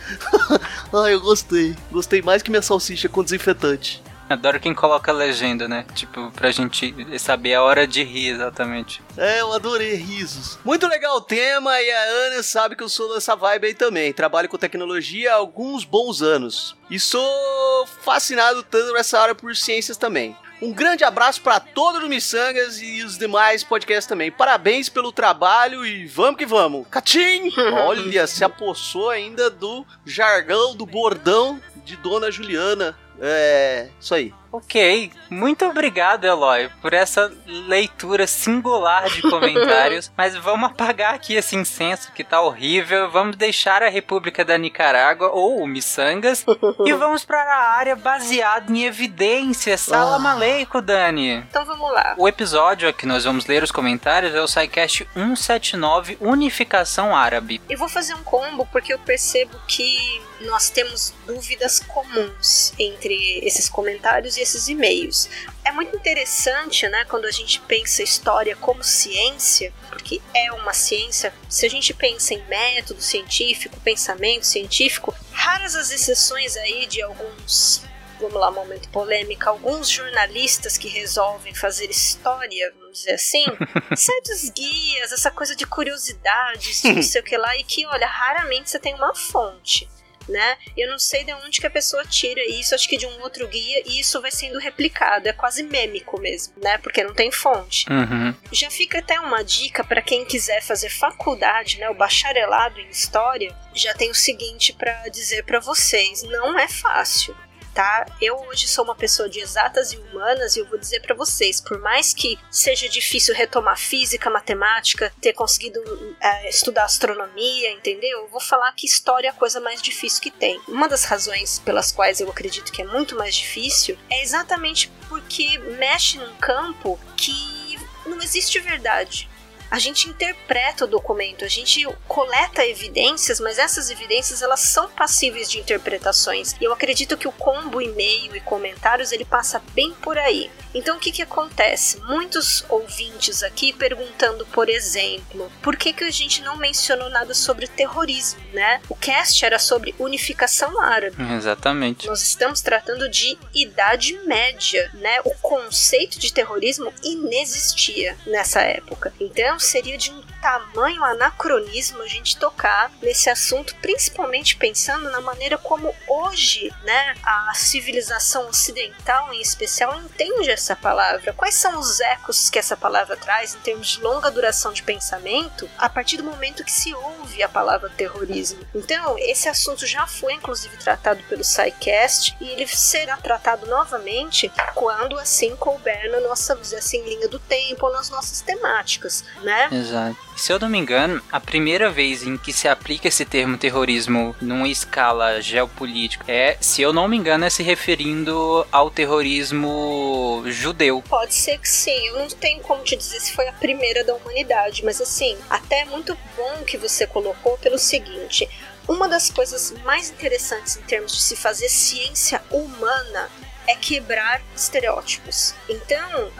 Ai, 0.93 1.13
eu 1.13 1.21
gostei. 1.21 1.75
Gostei 1.91 2.21
mais 2.21 2.41
que 2.41 2.49
minha 2.49 2.61
salsicha 2.61 3.07
com 3.07 3.23
desinfetante. 3.23 4.01
Adoro 4.31 4.59
quem 4.59 4.73
coloca 4.73 5.11
legenda, 5.11 5.67
né? 5.67 5.85
Tipo, 5.93 6.31
pra 6.31 6.51
gente 6.51 6.93
saber 7.19 7.53
a 7.53 7.63
hora 7.63 7.85
de 7.85 8.03
rir 8.03 8.29
exatamente. 8.29 9.01
É, 9.17 9.41
eu 9.41 9.53
adorei 9.53 9.95
risos. 9.95 10.57
Muito 10.63 10.87
legal 10.87 11.17
o 11.17 11.21
tema 11.21 11.79
e 11.81 11.91
a 11.91 12.03
Ana 12.27 12.43
sabe 12.43 12.75
que 12.75 12.83
eu 12.83 12.89
sou 12.89 13.13
dessa 13.13 13.35
vibe 13.35 13.67
aí 13.67 13.73
também. 13.73 14.13
Trabalho 14.13 14.49
com 14.49 14.57
tecnologia 14.57 15.33
há 15.33 15.35
alguns 15.35 15.83
bons 15.83 16.21
anos. 16.21 16.75
E 16.89 16.99
sou 16.99 17.87
fascinado 18.03 18.63
tanto 18.63 18.93
nessa 18.93 19.19
área 19.19 19.35
por 19.35 19.55
ciências 19.55 19.97
também. 19.97 20.35
Um 20.61 20.71
grande 20.71 21.03
abraço 21.03 21.41
para 21.41 21.59
todos 21.59 22.03
os 22.03 22.07
Missangas 22.07 22.79
e 22.79 23.01
os 23.01 23.17
demais 23.17 23.63
podcasts 23.63 24.05
também. 24.05 24.29
Parabéns 24.29 24.89
pelo 24.89 25.11
trabalho 25.11 25.83
e 25.83 26.05
vamos 26.05 26.37
que 26.37 26.45
vamos. 26.45 26.85
Catim! 26.87 27.49
Olha, 27.87 28.27
se 28.27 28.43
apossou 28.43 29.09
ainda 29.09 29.49
do 29.49 29.83
jargão, 30.05 30.75
do 30.75 30.85
bordão 30.85 31.59
de 31.83 31.97
Dona 31.97 32.29
Juliana. 32.29 32.95
É, 33.21 33.89
isso 33.99 34.15
aí. 34.15 34.33
Ok, 34.51 35.11
muito 35.29 35.65
obrigado, 35.65 36.25
Eloy, 36.25 36.69
por 36.81 36.93
essa 36.93 37.31
leitura 37.45 38.27
singular 38.27 39.09
de 39.09 39.21
comentários. 39.21 40.11
Mas 40.17 40.35
vamos 40.35 40.69
apagar 40.69 41.13
aqui 41.13 41.35
esse 41.35 41.55
incenso 41.55 42.11
que 42.11 42.21
tá 42.21 42.41
horrível. 42.41 43.09
Vamos 43.09 43.37
deixar 43.37 43.81
a 43.81 43.87
República 43.87 44.43
da 44.43 44.57
Nicarágua 44.57 45.29
ou 45.29 45.61
o 45.61 45.67
Missangas 45.67 46.45
e 46.85 46.91
vamos 46.93 47.23
para 47.23 47.41
a 47.41 47.71
área 47.77 47.95
baseada 47.95 48.69
em 48.69 48.83
evidências. 48.83 49.81
Salam 49.81 50.27
aleikum, 50.27 50.81
Dani. 50.81 51.35
Então 51.49 51.63
vamos 51.65 51.89
lá. 51.93 52.15
O 52.17 52.27
episódio 52.27 52.89
a 52.89 52.93
que 52.93 53.05
nós 53.05 53.23
vamos 53.23 53.45
ler 53.45 53.63
os 53.63 53.71
comentários 53.71 54.35
é 54.35 54.41
o 54.41 54.47
SciCast 54.47 55.07
179 55.13 56.17
Unificação 56.19 57.15
Árabe. 57.15 57.61
Eu 57.69 57.77
vou 57.77 57.87
fazer 57.87 58.13
um 58.15 58.23
combo 58.23 58.67
porque 58.69 58.93
eu 58.93 58.99
percebo 58.99 59.57
que 59.65 60.21
nós 60.41 60.69
temos 60.69 61.13
dúvidas 61.25 61.79
comuns 61.79 62.73
entre 62.79 63.39
esses 63.45 63.69
comentários 63.69 64.37
e 64.37 64.40
esses 64.41 64.67
e-mails. 64.67 65.29
É 65.63 65.71
muito 65.71 65.95
interessante, 65.95 66.87
né, 66.87 67.05
quando 67.05 67.25
a 67.25 67.31
gente 67.31 67.59
pensa 67.61 68.03
história 68.03 68.55
como 68.55 68.83
ciência, 68.83 69.73
porque 69.89 70.21
é 70.33 70.51
uma 70.51 70.73
ciência. 70.73 71.33
Se 71.49 71.65
a 71.65 71.69
gente 71.69 71.93
pensa 71.93 72.33
em 72.33 72.43
método 72.45 73.01
científico, 73.01 73.79
pensamento 73.81 74.45
científico, 74.45 75.13
raras 75.31 75.75
as 75.75 75.91
exceções 75.91 76.57
aí 76.57 76.85
de 76.85 77.01
alguns 77.01 77.83
vamos 78.21 78.39
lá, 78.39 78.51
momento 78.51 78.87
polêmica, 78.89 79.49
alguns 79.49 79.89
jornalistas 79.89 80.77
que 80.77 80.87
resolvem 80.87 81.55
fazer 81.55 81.89
história, 81.89 82.71
vamos 82.79 82.99
dizer 82.99 83.13
assim, 83.13 83.45
certos 83.97 84.49
guias, 84.51 85.11
essa 85.11 85.31
coisa 85.31 85.55
de 85.55 85.65
curiosidades, 85.65 86.81
de 86.81 86.93
não 86.93 87.01
sei 87.01 87.21
o 87.21 87.23
que 87.23 87.35
lá, 87.35 87.57
e 87.57 87.63
que, 87.63 87.85
olha, 87.87 88.05
raramente 88.05 88.69
você 88.69 88.79
tem 88.79 88.93
uma 88.93 89.15
fonte. 89.15 89.89
Né? 90.29 90.57
Eu 90.77 90.89
não 90.89 90.99
sei 90.99 91.23
de 91.23 91.33
onde 91.33 91.59
que 91.59 91.67
a 91.67 91.71
pessoa 91.71 92.05
tira 92.05 92.43
isso, 92.45 92.75
acho 92.75 92.87
que 92.87 92.97
de 92.97 93.05
um 93.05 93.21
outro 93.21 93.47
guia, 93.47 93.83
e 93.85 93.99
isso 93.99 94.21
vai 94.21 94.31
sendo 94.31 94.59
replicado. 94.59 95.27
É 95.27 95.33
quase 95.33 95.63
mêmico 95.63 96.19
mesmo, 96.19 96.53
né? 96.61 96.77
Porque 96.77 97.03
não 97.03 97.13
tem 97.13 97.31
fonte. 97.31 97.85
Uhum. 97.89 98.33
Já 98.51 98.69
fica 98.69 98.99
até 98.99 99.19
uma 99.19 99.43
dica 99.43 99.83
para 99.83 100.01
quem 100.01 100.25
quiser 100.25 100.61
fazer 100.61 100.89
faculdade, 100.89 101.79
né, 101.79 101.89
o 101.89 101.93
bacharelado 101.93 102.79
em 102.79 102.89
história, 102.89 103.55
já 103.73 103.93
tem 103.93 104.09
o 104.11 104.15
seguinte 104.15 104.73
para 104.73 105.07
dizer 105.09 105.43
para 105.43 105.59
vocês, 105.59 106.23
não 106.23 106.57
é 106.57 106.67
fácil. 106.67 107.35
Tá? 107.73 108.05
Eu 108.21 108.35
hoje 108.47 108.67
sou 108.67 108.83
uma 108.83 108.95
pessoa 108.95 109.29
de 109.29 109.39
exatas 109.39 109.93
e 109.93 109.97
humanas 109.97 110.55
e 110.55 110.59
eu 110.59 110.65
vou 110.65 110.77
dizer 110.77 111.01
para 111.01 111.15
vocês, 111.15 111.61
por 111.61 111.79
mais 111.79 112.13
que 112.13 112.37
seja 112.49 112.89
difícil 112.89 113.33
retomar 113.33 113.77
física, 113.77 114.29
matemática, 114.29 115.11
ter 115.21 115.31
conseguido 115.31 115.81
é, 116.19 116.49
estudar 116.49 116.83
astronomia, 116.83 117.71
entendeu? 117.71 118.23
Eu 118.23 118.27
vou 118.27 118.41
falar 118.41 118.73
que 118.73 118.85
história 118.85 119.27
é 119.27 119.31
a 119.31 119.33
coisa 119.33 119.61
mais 119.61 119.81
difícil 119.81 120.21
que 120.21 120.31
tem. 120.31 120.59
Uma 120.67 120.89
das 120.89 121.05
razões 121.05 121.59
pelas 121.59 121.93
quais 121.93 122.19
eu 122.19 122.29
acredito 122.29 122.73
que 122.73 122.81
é 122.81 122.85
muito 122.85 123.15
mais 123.15 123.35
difícil 123.35 123.97
é 124.09 124.21
exatamente 124.21 124.91
porque 125.07 125.57
mexe 125.57 126.17
num 126.17 126.35
campo 126.35 126.99
que 127.15 127.79
não 128.05 128.21
existe 128.21 128.59
verdade 128.59 129.30
a 129.71 129.79
gente 129.79 130.09
interpreta 130.09 130.83
o 130.83 130.87
documento, 130.87 131.45
a 131.45 131.47
gente 131.47 131.87
coleta 132.05 132.65
evidências, 132.65 133.39
mas 133.39 133.57
essas 133.57 133.89
evidências 133.89 134.41
elas 134.41 134.59
são 134.59 134.89
passíveis 134.89 135.49
de 135.49 135.59
interpretações. 135.59 136.53
E 136.59 136.65
eu 136.65 136.73
acredito 136.73 137.15
que 137.15 137.27
o 137.27 137.31
combo 137.31 137.81
e-mail 137.81 138.35
e 138.35 138.41
comentários 138.41 139.13
ele 139.13 139.23
passa 139.23 139.61
bem 139.73 139.93
por 139.93 140.17
aí. 140.17 140.51
Então 140.73 140.97
o 140.97 140.99
que 140.99 141.11
que 141.11 141.21
acontece? 141.21 142.01
Muitos 142.01 142.65
ouvintes 142.67 143.43
aqui 143.43 143.71
perguntando, 143.71 144.45
por 144.47 144.67
exemplo, 144.67 145.49
por 145.61 145.77
que 145.77 145.93
que 145.93 146.03
a 146.03 146.11
gente 146.11 146.41
não 146.41 146.57
mencionou 146.57 147.09
nada 147.09 147.33
sobre 147.33 147.65
terrorismo, 147.67 148.41
né? 148.53 148.81
O 148.89 148.95
cast 148.95 149.45
era 149.45 149.57
sobre 149.57 149.95
unificação 149.97 150.81
árabe. 150.81 151.15
Exatamente. 151.37 152.07
Nós 152.07 152.21
estamos 152.23 152.59
tratando 152.61 153.07
de 153.07 153.37
Idade 153.53 154.19
Média, 154.25 154.91
né? 154.95 155.21
O 155.23 155.31
conceito 155.35 156.19
de 156.19 156.33
terrorismo 156.33 156.93
inexistia 157.03 158.17
nessa 158.25 158.61
época. 158.61 159.13
Então 159.19 159.60
seria 159.61 159.97
de 159.97 160.11
um 160.11 160.21
tamanho 160.41 161.03
anacronismo 161.03 162.01
a 162.01 162.07
gente 162.07 162.37
tocar 162.37 162.91
nesse 163.01 163.29
assunto, 163.29 163.75
principalmente 163.75 164.55
pensando 164.55 165.09
na 165.11 165.21
maneira 165.21 165.57
como 165.57 165.93
hoje, 166.07 166.73
né, 166.83 167.15
a 167.23 167.53
civilização 167.53 168.49
ocidental 168.49 169.33
em 169.33 169.41
especial 169.41 169.95
entende 170.01 170.49
essa 170.49 170.75
palavra. 170.75 171.33
Quais 171.33 171.55
são 171.55 171.79
os 171.79 171.99
ecos 171.99 172.49
que 172.49 172.59
essa 172.59 172.75
palavra 172.75 173.15
traz 173.15 173.53
em 173.53 173.59
termos 173.59 173.87
de 173.89 174.01
longa 174.01 174.31
duração 174.31 174.73
de 174.73 174.83
pensamento 174.83 175.69
a 175.77 175.87
partir 175.87 176.17
do 176.17 176.23
momento 176.23 176.63
que 176.63 176.71
se 176.71 176.93
ouve 176.93 177.43
a 177.43 177.49
palavra 177.49 177.89
terrorismo? 177.89 178.65
Então, 178.73 179.17
esse 179.19 179.47
assunto 179.47 179.85
já 179.85 180.07
foi 180.07 180.33
inclusive 180.33 180.75
tratado 180.77 181.21
pelo 181.23 181.43
SciCast 181.43 182.35
e 182.41 182.49
ele 182.49 182.67
será 182.67 183.17
tratado 183.17 183.67
novamente 183.67 184.51
quando 184.73 185.19
assim 185.19 185.55
couber 185.55 186.11
na 186.11 186.19
nossa, 186.21 186.53
assim, 186.53 187.03
linha 187.03 187.27
do 187.27 187.39
tempo 187.39 187.85
ou 187.85 187.91
nas 187.91 188.09
nossas 188.09 188.41
temáticas, 188.41 189.23
né? 189.43 189.69
Exato. 189.71 190.30
Se 190.35 190.51
eu 190.51 190.59
não 190.59 190.69
me 190.69 190.77
engano, 190.77 191.21
a 191.31 191.39
primeira 191.39 191.89
vez 191.89 192.23
em 192.23 192.37
que 192.37 192.51
se 192.51 192.67
aplica 192.67 193.07
esse 193.07 193.23
termo 193.25 193.57
terrorismo 193.57 194.35
numa 194.41 194.67
escala 194.67 195.41
geopolítica 195.41 196.25
é, 196.27 196.57
se 196.59 196.81
eu 196.81 196.91
não 196.91 197.07
me 197.07 197.17
engano, 197.17 197.45
é 197.45 197.49
se 197.49 197.61
referindo 197.61 198.65
ao 198.71 198.89
terrorismo 198.89 200.43
judeu. 200.47 201.03
Pode 201.07 201.33
ser 201.33 201.59
que 201.59 201.69
sim, 201.69 202.07
eu 202.07 202.19
não 202.19 202.27
tenho 202.27 202.61
como 202.61 202.83
te 202.83 202.95
dizer 202.95 203.19
se 203.19 203.33
foi 203.33 203.47
a 203.47 203.53
primeira 203.53 204.03
da 204.03 204.15
humanidade, 204.15 204.83
mas 204.83 204.99
assim, 204.99 205.37
até 205.49 205.81
é 205.81 205.85
muito 205.85 206.17
bom 206.35 206.63
que 206.65 206.77
você 206.77 207.05
colocou 207.05 207.57
pelo 207.57 207.77
seguinte: 207.77 208.49
uma 208.87 209.07
das 209.07 209.29
coisas 209.29 209.73
mais 209.83 210.09
interessantes 210.09 210.77
em 210.77 210.81
termos 210.81 211.13
de 211.13 211.21
se 211.21 211.35
fazer 211.35 211.69
ciência 211.69 212.41
humana 212.49 213.29
é 213.67 213.75
quebrar 213.75 214.41
estereótipos. 214.55 215.53
Então, 215.69 216.31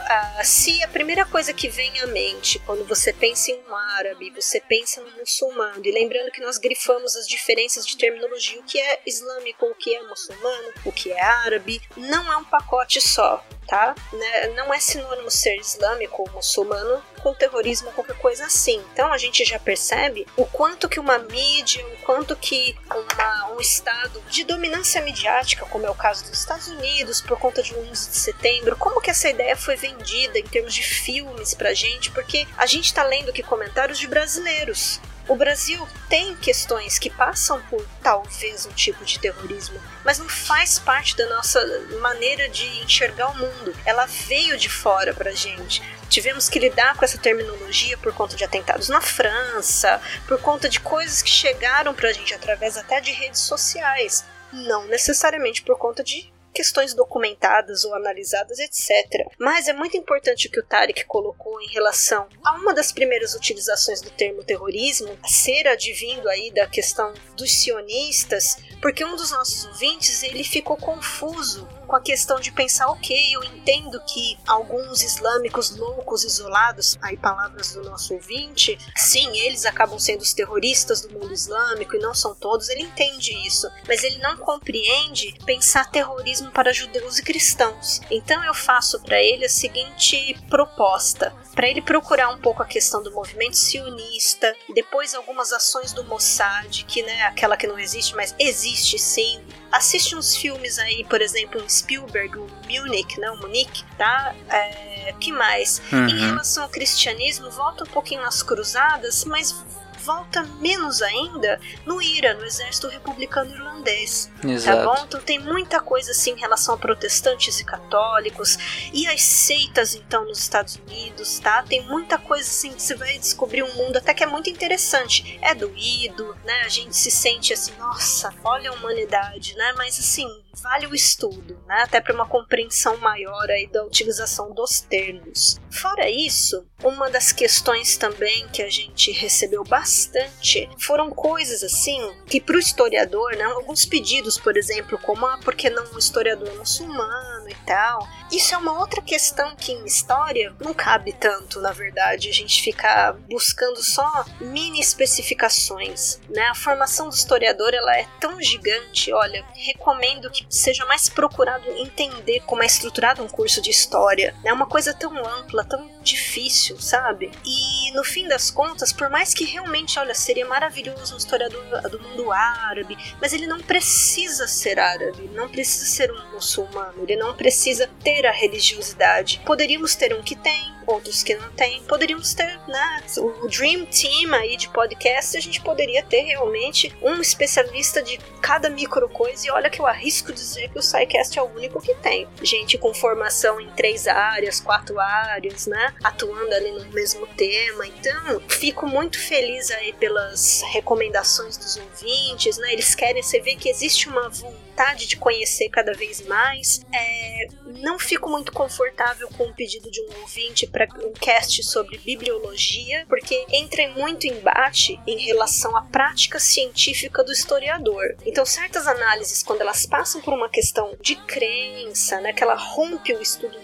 se 0.44 0.84
a 0.84 0.88
primeira 0.88 1.26
coisa 1.26 1.54
que 1.54 1.70
vem 1.70 2.00
à 2.02 2.08
mente 2.08 2.60
quando 2.60 2.86
você 2.86 3.14
pensa 3.14 3.52
em 3.52 3.60
um 3.68 3.76
árabe, 3.76 4.32
você 4.32 4.60
pensa 4.60 5.02
no 5.02 5.12
muçulmano, 5.18 5.82
e 5.86 5.92
lembrando 5.92 6.32
que 6.32 6.42
nós 6.42 6.58
grifamos 6.58 7.16
as 7.16 7.28
diferenças 7.28 7.86
de 7.86 7.98
terminologia, 7.98 8.60
o 8.60 8.64
que 8.64 8.80
é 8.80 9.02
islâmico, 9.06 9.66
o 9.66 9.76
que 9.76 9.96
é 9.96 10.02
muçulmano, 10.04 10.74
o 10.84 10.92
que 10.92 11.12
é 11.12 11.22
árabe, 11.22 11.82
não 11.96 12.32
é 12.32 12.38
um 12.38 12.44
pacote 12.44 13.00
só. 13.00 13.46
Tá? 13.72 13.96
Né? 14.12 14.48
Não 14.50 14.74
é 14.74 14.82
sinônimo 14.82 15.32
ser 15.32 15.56
islâmico 15.56 16.24
ou 16.24 16.30
muçulmano 16.32 17.02
com 17.22 17.34
terrorismo 17.34 17.88
ou 17.88 17.94
qualquer 17.94 18.18
coisa 18.18 18.46
assim. 18.46 18.84
Então 18.92 19.14
a 19.14 19.18
gente 19.18 19.46
já 19.46 19.58
percebe 19.58 20.28
o 20.36 20.46
quanto 20.46 20.90
que 20.90 21.00
uma 21.00 21.18
mídia, 21.18 21.82
o 21.88 21.98
quanto 22.06 22.36
que 22.36 22.76
uma, 22.90 23.54
um 23.54 23.62
estado 23.62 24.22
de 24.30 24.44
dominância 24.44 25.02
midiática, 25.02 25.66
como 25.68 25.86
é 25.86 25.90
o 25.90 25.96
caso 25.96 26.26
dos 26.26 26.38
Estados 26.38 26.68
Unidos, 26.68 27.22
por 27.22 27.40
conta 27.40 27.64
de 27.64 27.74
11 27.74 28.10
de 28.10 28.18
setembro, 28.18 28.76
como 28.76 29.00
que 29.00 29.10
essa 29.10 29.30
ideia 29.30 29.56
foi 29.56 29.78
vendida 29.78 30.38
em 30.38 30.44
termos 30.44 30.74
de 30.74 30.84
filmes 30.84 31.54
pra 31.54 31.74
gente, 31.74 32.12
porque 32.12 32.46
a 32.58 32.66
gente 32.66 32.94
tá 32.94 33.04
lendo 33.04 33.30
aqui 33.30 33.42
comentários 33.42 33.98
de 33.98 34.06
brasileiros. 34.06 35.00
O 35.28 35.36
Brasil 35.36 35.88
tem 36.10 36.36
questões 36.36 37.00
que 37.00 37.10
passam 37.10 37.62
por 37.70 37.86
talvez 38.02 38.66
um 38.66 38.72
tipo 38.72 39.06
de 39.06 39.20
terrorismo, 39.20 39.80
mas 40.04 40.18
não 40.20 40.28
faz 40.28 40.80
parte 40.80 41.16
da 41.16 41.28
nossa 41.30 41.64
maneira 42.02 42.50
de 42.50 42.66
enxergar 42.82 43.30
o 43.30 43.38
mundo. 43.38 43.74
Ela 43.86 44.06
veio 44.06 44.58
de 44.58 44.68
fora 44.68 45.14
pra 45.14 45.32
gente. 45.32 45.82
Tivemos 46.10 46.50
que 46.50 46.60
lidar 46.60 46.96
com 46.98 47.06
essa 47.06 47.18
terminologia 47.18 47.98
por 47.98 48.14
conta 48.14 48.36
de 48.36 48.44
atentados 48.44 48.90
na 48.90 49.00
França, 49.00 50.02
por 50.28 50.42
conta 50.42 50.68
de 50.68 50.80
coisas 50.80 51.22
que 51.22 51.30
chegaram 51.30 51.94
pra 51.94 52.12
gente 52.12 52.34
através 52.34 52.76
até 52.76 53.00
de 53.00 53.12
redes 53.12 53.42
sociais, 53.42 54.26
não 54.52 54.86
necessariamente 54.86 55.62
por 55.62 55.78
conta 55.78 56.04
de 56.04 56.32
questões 56.54 56.94
documentadas 56.94 57.84
ou 57.86 57.94
analisadas, 57.96 58.60
etc. 58.60 59.28
Mas 59.40 59.68
é 59.68 59.74
muito 59.74 59.98
importante 59.98 60.48
o 60.48 60.52
que 60.52 60.60
o 60.60 60.66
Tarek 60.66 61.06
colocou 61.06 61.62
em 61.62 61.68
relação 61.68 62.28
a 62.44 62.54
uma 62.56 62.74
das 62.74 62.92
primeiras 62.92 63.34
utilizações 63.34 64.02
do 64.02 64.10
termo 64.12 64.44
terrorismo, 64.44 65.18
ser 65.28 65.68
advindo 65.68 66.30
aí 66.30 66.52
da 66.52 66.68
questão 66.68 67.14
dos 67.36 67.52
sionistas, 67.52 68.58
porque 68.82 69.06
um 69.06 69.16
dos 69.16 69.32
nossos 69.32 69.66
ouvintes 69.66 70.24
ele 70.24 70.44
ficou 70.44 70.78
confuso 70.78 71.68
com 71.92 71.98
a 71.98 72.02
questão 72.02 72.40
de 72.40 72.54
pensar, 72.54 72.88
ok, 72.88 73.36
eu 73.36 73.44
entendo 73.44 74.02
que 74.06 74.38
alguns 74.48 75.04
islâmicos 75.04 75.76
loucos, 75.76 76.24
isolados, 76.24 76.98
aí 77.02 77.18
palavras 77.18 77.74
do 77.74 77.84
nosso 77.84 78.14
ouvinte, 78.14 78.78
sim, 78.96 79.38
eles 79.38 79.66
acabam 79.66 80.00
sendo 80.00 80.22
os 80.22 80.34
terroristas 80.34 81.02
do 81.02 81.12
mundo 81.12 81.34
islâmico 81.34 81.94
e 81.94 82.00
não 82.00 82.14
são 82.14 82.34
todos, 82.34 82.70
ele 82.70 82.84
entende 82.84 83.34
isso, 83.46 83.70
mas 83.90 84.06
ele 84.06 84.20
não 84.20 84.38
compreende 84.38 85.36
pensar 85.46 85.92
terrorismo 85.92 86.50
para 86.52 86.72
judeus 86.72 87.20
e 87.20 87.24
cristãos. 87.24 88.00
Então 88.10 88.42
eu 88.46 88.54
faço 88.54 89.02
para 89.02 89.22
ele 89.22 89.44
a 89.44 89.50
seguinte 89.50 90.42
proposta: 90.50 91.36
para 91.54 91.68
ele 91.68 91.82
procurar 91.82 92.30
um 92.30 92.40
pouco 92.40 92.64
a 92.64 92.66
questão 92.66 93.04
do 93.04 93.12
movimento 93.12 93.58
sionista, 93.58 94.56
depois 94.74 95.14
algumas 95.14 95.52
ações 95.52 95.92
do 95.92 96.06
Mossad, 96.06 96.86
que 96.86 97.04
né, 97.04 97.24
aquela 97.24 97.58
que 97.58 97.68
não 97.68 97.78
existe, 97.78 98.16
mas 98.16 98.34
existe 98.40 98.98
sim. 98.98 99.44
Assiste 99.72 100.16
uns 100.16 100.36
filmes 100.36 100.78
aí, 100.78 101.04
por 101.06 101.22
exemplo, 101.22 101.64
um 101.64 101.70
Spielberg, 101.70 102.38
o 102.38 102.48
Munich, 102.68 103.20
não, 103.20 103.38
Munique, 103.38 103.86
tá? 103.98 104.36
É, 104.50 105.14
que 105.20 105.32
mais? 105.32 105.82
Uhum. 105.92 106.08
Em 106.08 106.20
relação 106.20 106.64
ao 106.64 106.70
cristianismo, 106.70 107.50
volta 107.50 107.84
um 107.84 107.88
pouquinho 107.88 108.22
nas 108.22 108.44
cruzadas, 108.44 109.24
mas 109.24 109.64
volta 110.02 110.44
menos 110.60 111.02
ainda 111.02 111.60
no 111.86 112.02
IRA, 112.02 112.34
no 112.34 112.44
Exército 112.44 112.88
Republicano 112.88 113.52
Irlandês. 113.52 114.32
Tá 114.42 114.50
Exato. 114.50 114.84
bom? 114.84 115.06
Então 115.08 115.22
tem 115.22 115.40
muita 115.40 115.80
coisa 115.80 116.12
assim 116.12 116.32
em 116.32 116.40
relação 116.40 116.76
a 116.76 116.78
protestantes 116.78 117.60
e 117.60 117.64
católicos 117.64 118.58
e 118.94 119.08
as 119.08 119.22
seitas 119.22 119.96
então 119.96 120.26
nos 120.26 120.40
Estados 120.40 120.76
Unidos, 120.76 121.40
tá? 121.40 121.64
Tem 121.64 121.82
muita 121.86 122.18
coisa 122.18 122.50
assim 122.50 122.74
que 122.74 122.82
você 122.82 122.96
vai 122.96 123.18
descobrir 123.20 123.64
um 123.64 123.74
mundo 123.76 123.98
até 123.98 124.14
que 124.14 124.24
é 124.24 124.28
muito 124.28 124.50
interessante. 124.50 125.40
É 125.42 125.54
doído, 125.54 126.36
né? 126.44 126.62
A 126.66 126.70
gente 126.70 126.96
se 126.96 127.12
sente 127.12 127.54
assim, 127.54 127.74
nossa, 127.78 128.34
olha 128.44 128.70
a 128.70 128.74
humanidade, 128.74 129.56
né? 129.56 129.74
Mas 129.78 130.00
assim, 130.00 130.28
vale 130.62 130.88
o 130.88 130.96
estudo, 130.96 131.60
né? 131.68 131.84
Até 131.84 132.02
para 132.02 132.14
uma 132.14 132.28
compreensão 132.28 132.98
maior 132.98 133.50
aí 133.50 133.68
da 133.68 133.84
utilização 133.84 134.54
dos 134.54 134.82
termos. 134.82 135.60
Fora 135.72 136.10
isso, 136.10 136.66
uma 136.84 137.10
das 137.10 137.32
questões 137.32 137.98
também 137.98 138.48
que 138.50 138.62
a 138.62 138.70
gente 138.70 139.12
recebeu 139.12 139.64
bastante 139.64 140.70
foram 140.80 141.10
coisas 141.10 141.64
assim 141.64 142.00
que 142.26 142.42
para 142.42 142.56
o 142.56 142.60
historiador, 142.60 143.36
né? 143.36 143.44
Alguns 143.44 143.86
pedidos, 143.86 144.38
por 144.38 144.58
exemplo, 144.58 144.98
como 145.00 145.26
ah, 145.26 145.40
por 145.44 145.56
que 145.56 145.70
não 145.70 145.86
um 145.94 145.98
historiador 145.98 146.54
muçulmano 146.58 147.50
e 147.50 147.56
tal. 147.66 148.08
Isso 148.32 148.54
é 148.56 148.58
uma 148.58 148.80
outra 148.80 149.02
questão 149.02 149.56
que 149.56 149.72
em 149.72 149.86
história 149.86 150.54
não 150.60 150.74
cabe 150.74 151.14
tanto, 151.14 151.60
na 151.60 151.72
verdade, 151.72 152.30
a 152.30 152.34
gente 152.34 152.62
ficar 152.62 153.14
buscando 153.14 153.84
só 153.84 154.26
mini 154.40 154.80
especificações, 154.80 156.20
né? 156.30 156.44
A 156.48 156.56
formação 156.56 157.10
do 157.10 157.16
historiador 157.16 157.74
ela 157.74 157.96
é 157.98 158.08
tão 158.20 158.42
gigante, 158.42 159.12
olha, 159.14 159.46
recomendo 159.54 160.30
que 160.30 160.41
seja 160.50 160.86
mais 160.86 161.10
procurado 161.10 161.66
entender 161.78 162.42
como 162.42 162.64
é 162.64 162.66
estruturado 162.66 163.24
um 163.24 163.28
curso 163.28 163.62
de 163.62 163.70
história. 163.70 164.36
É 164.44 164.52
uma 164.54 164.66
coisa 164.66 164.94
tão 164.94 165.12
ampla, 165.26 165.64
tão 165.64 165.90
difícil, 166.02 166.80
sabe? 166.80 167.32
E 167.46 167.92
no 167.94 168.04
fim 168.04 168.28
das 168.28 168.50
contas, 168.50 168.92
por 168.92 169.10
mais 169.10 169.34
que 169.34 169.44
realmente, 169.44 170.00
olha, 170.00 170.14
seria 170.14 170.46
maravilhoso 170.46 171.14
um 171.14 171.18
historiador 171.18 171.64
do 171.90 172.00
mundo 172.00 172.32
árabe, 172.32 172.98
mas 173.20 173.34
ele 173.34 173.48
não 173.48 173.60
precisa 173.60 174.48
ser 174.48 174.80
árabe, 174.80 175.30
não 175.34 175.50
precisa 175.50 175.86
ser 175.86 176.12
um 176.12 176.32
muçulmano, 176.34 177.04
ele 177.04 177.16
não 177.16 177.34
precisa 177.34 177.90
ter 178.04 178.26
a 178.26 178.32
religiosidade. 178.32 179.42
Poderíamos 179.46 179.96
ter 179.96 180.14
um 180.14 180.22
que 180.22 180.36
tem, 180.36 180.72
outros 180.86 181.24
que 181.24 181.36
não 181.36 181.50
tem. 181.52 181.82
Poderíamos 181.84 182.34
ter, 182.34 182.60
né? 182.68 183.04
O 183.18 183.48
Dream 183.48 183.86
Team 183.86 184.34
aí 184.34 184.58
de 184.58 184.70
podcast, 184.70 185.38
a 185.38 185.42
gente 185.42 185.62
poderia 185.62 186.04
ter 186.04 186.22
realmente 186.22 186.94
um 187.02 187.16
especialista 187.22 188.02
de 188.02 188.18
cada 188.42 188.70
micro 188.70 189.08
coisa. 189.10 189.48
E 189.48 189.52
olha 189.52 189.70
que 189.70 189.80
eu 189.80 189.88
arrisco 189.88 190.32
dizer 190.34 190.70
que 190.70 190.80
o 190.80 190.82
SciCast 190.82 191.38
é 191.38 191.42
o 191.42 191.46
único 191.46 191.82
que 191.82 191.94
tem. 191.96 192.28
Gente 192.42 192.78
com 192.78 192.94
formação 192.94 193.60
em 193.60 193.70
três 193.72 194.08
áreas, 194.08 194.60
quatro 194.60 195.00
áreas, 195.00 195.68
né? 195.68 195.91
Atuando 196.04 196.54
ali 196.54 196.72
no 196.72 196.86
mesmo 196.92 197.28
tema. 197.28 197.88
Então, 197.88 198.42
fico 198.48 198.88
muito 198.88 199.20
feliz 199.20 199.72
aí 199.72 199.94
pelas 199.94 200.62
recomendações 200.72 201.58
dos 201.58 201.78
ouvintes, 201.78 202.58
né? 202.58 202.74
Eles 202.74 202.96
querem, 202.96 203.22
você 203.22 203.40
vê 203.40 203.56
que 203.56 203.70
existe 203.70 204.10
uma 204.10 204.30
vontade 204.30 205.08
de 205.08 205.18
conhecer 205.18 205.70
cada 205.70 205.94
vez 205.94 206.22
mais. 206.26 206.82
É, 206.94 207.48
não 207.82 208.00
fico 208.00 208.30
muito 208.30 208.52
confortável 208.52 209.28
com 209.38 209.46
o 209.46 209.54
pedido 209.54 209.90
de 209.90 210.02
um 210.02 210.22
ouvinte 210.22 210.68
para 210.68 210.88
um 211.04 211.14
cast 211.14 211.64
sobre 211.64 211.98
bibliologia, 211.98 213.06
porque 213.08 213.46
entra 213.50 213.88
muito 213.90 214.28
embate 214.28 215.00
em 215.08 215.20
relação 215.20 215.76
à 215.76 215.84
prática 215.84 216.40
científica 216.40 217.24
do 217.24 217.32
historiador. 217.32 218.16
Então, 218.26 218.46
certas 218.46 218.88
análises, 218.88 219.44
quando 219.44 219.62
elas 219.62 219.86
passam 219.86 220.22
por 220.22 220.34
uma 220.34 220.50
questão 220.50 220.96
de 221.02 221.16
crença, 221.16 222.20
né, 222.22 222.34
que 222.34 222.44
ela 222.44 222.56
rompe 222.56 223.14
o 223.14 223.22
estudo 223.22 223.60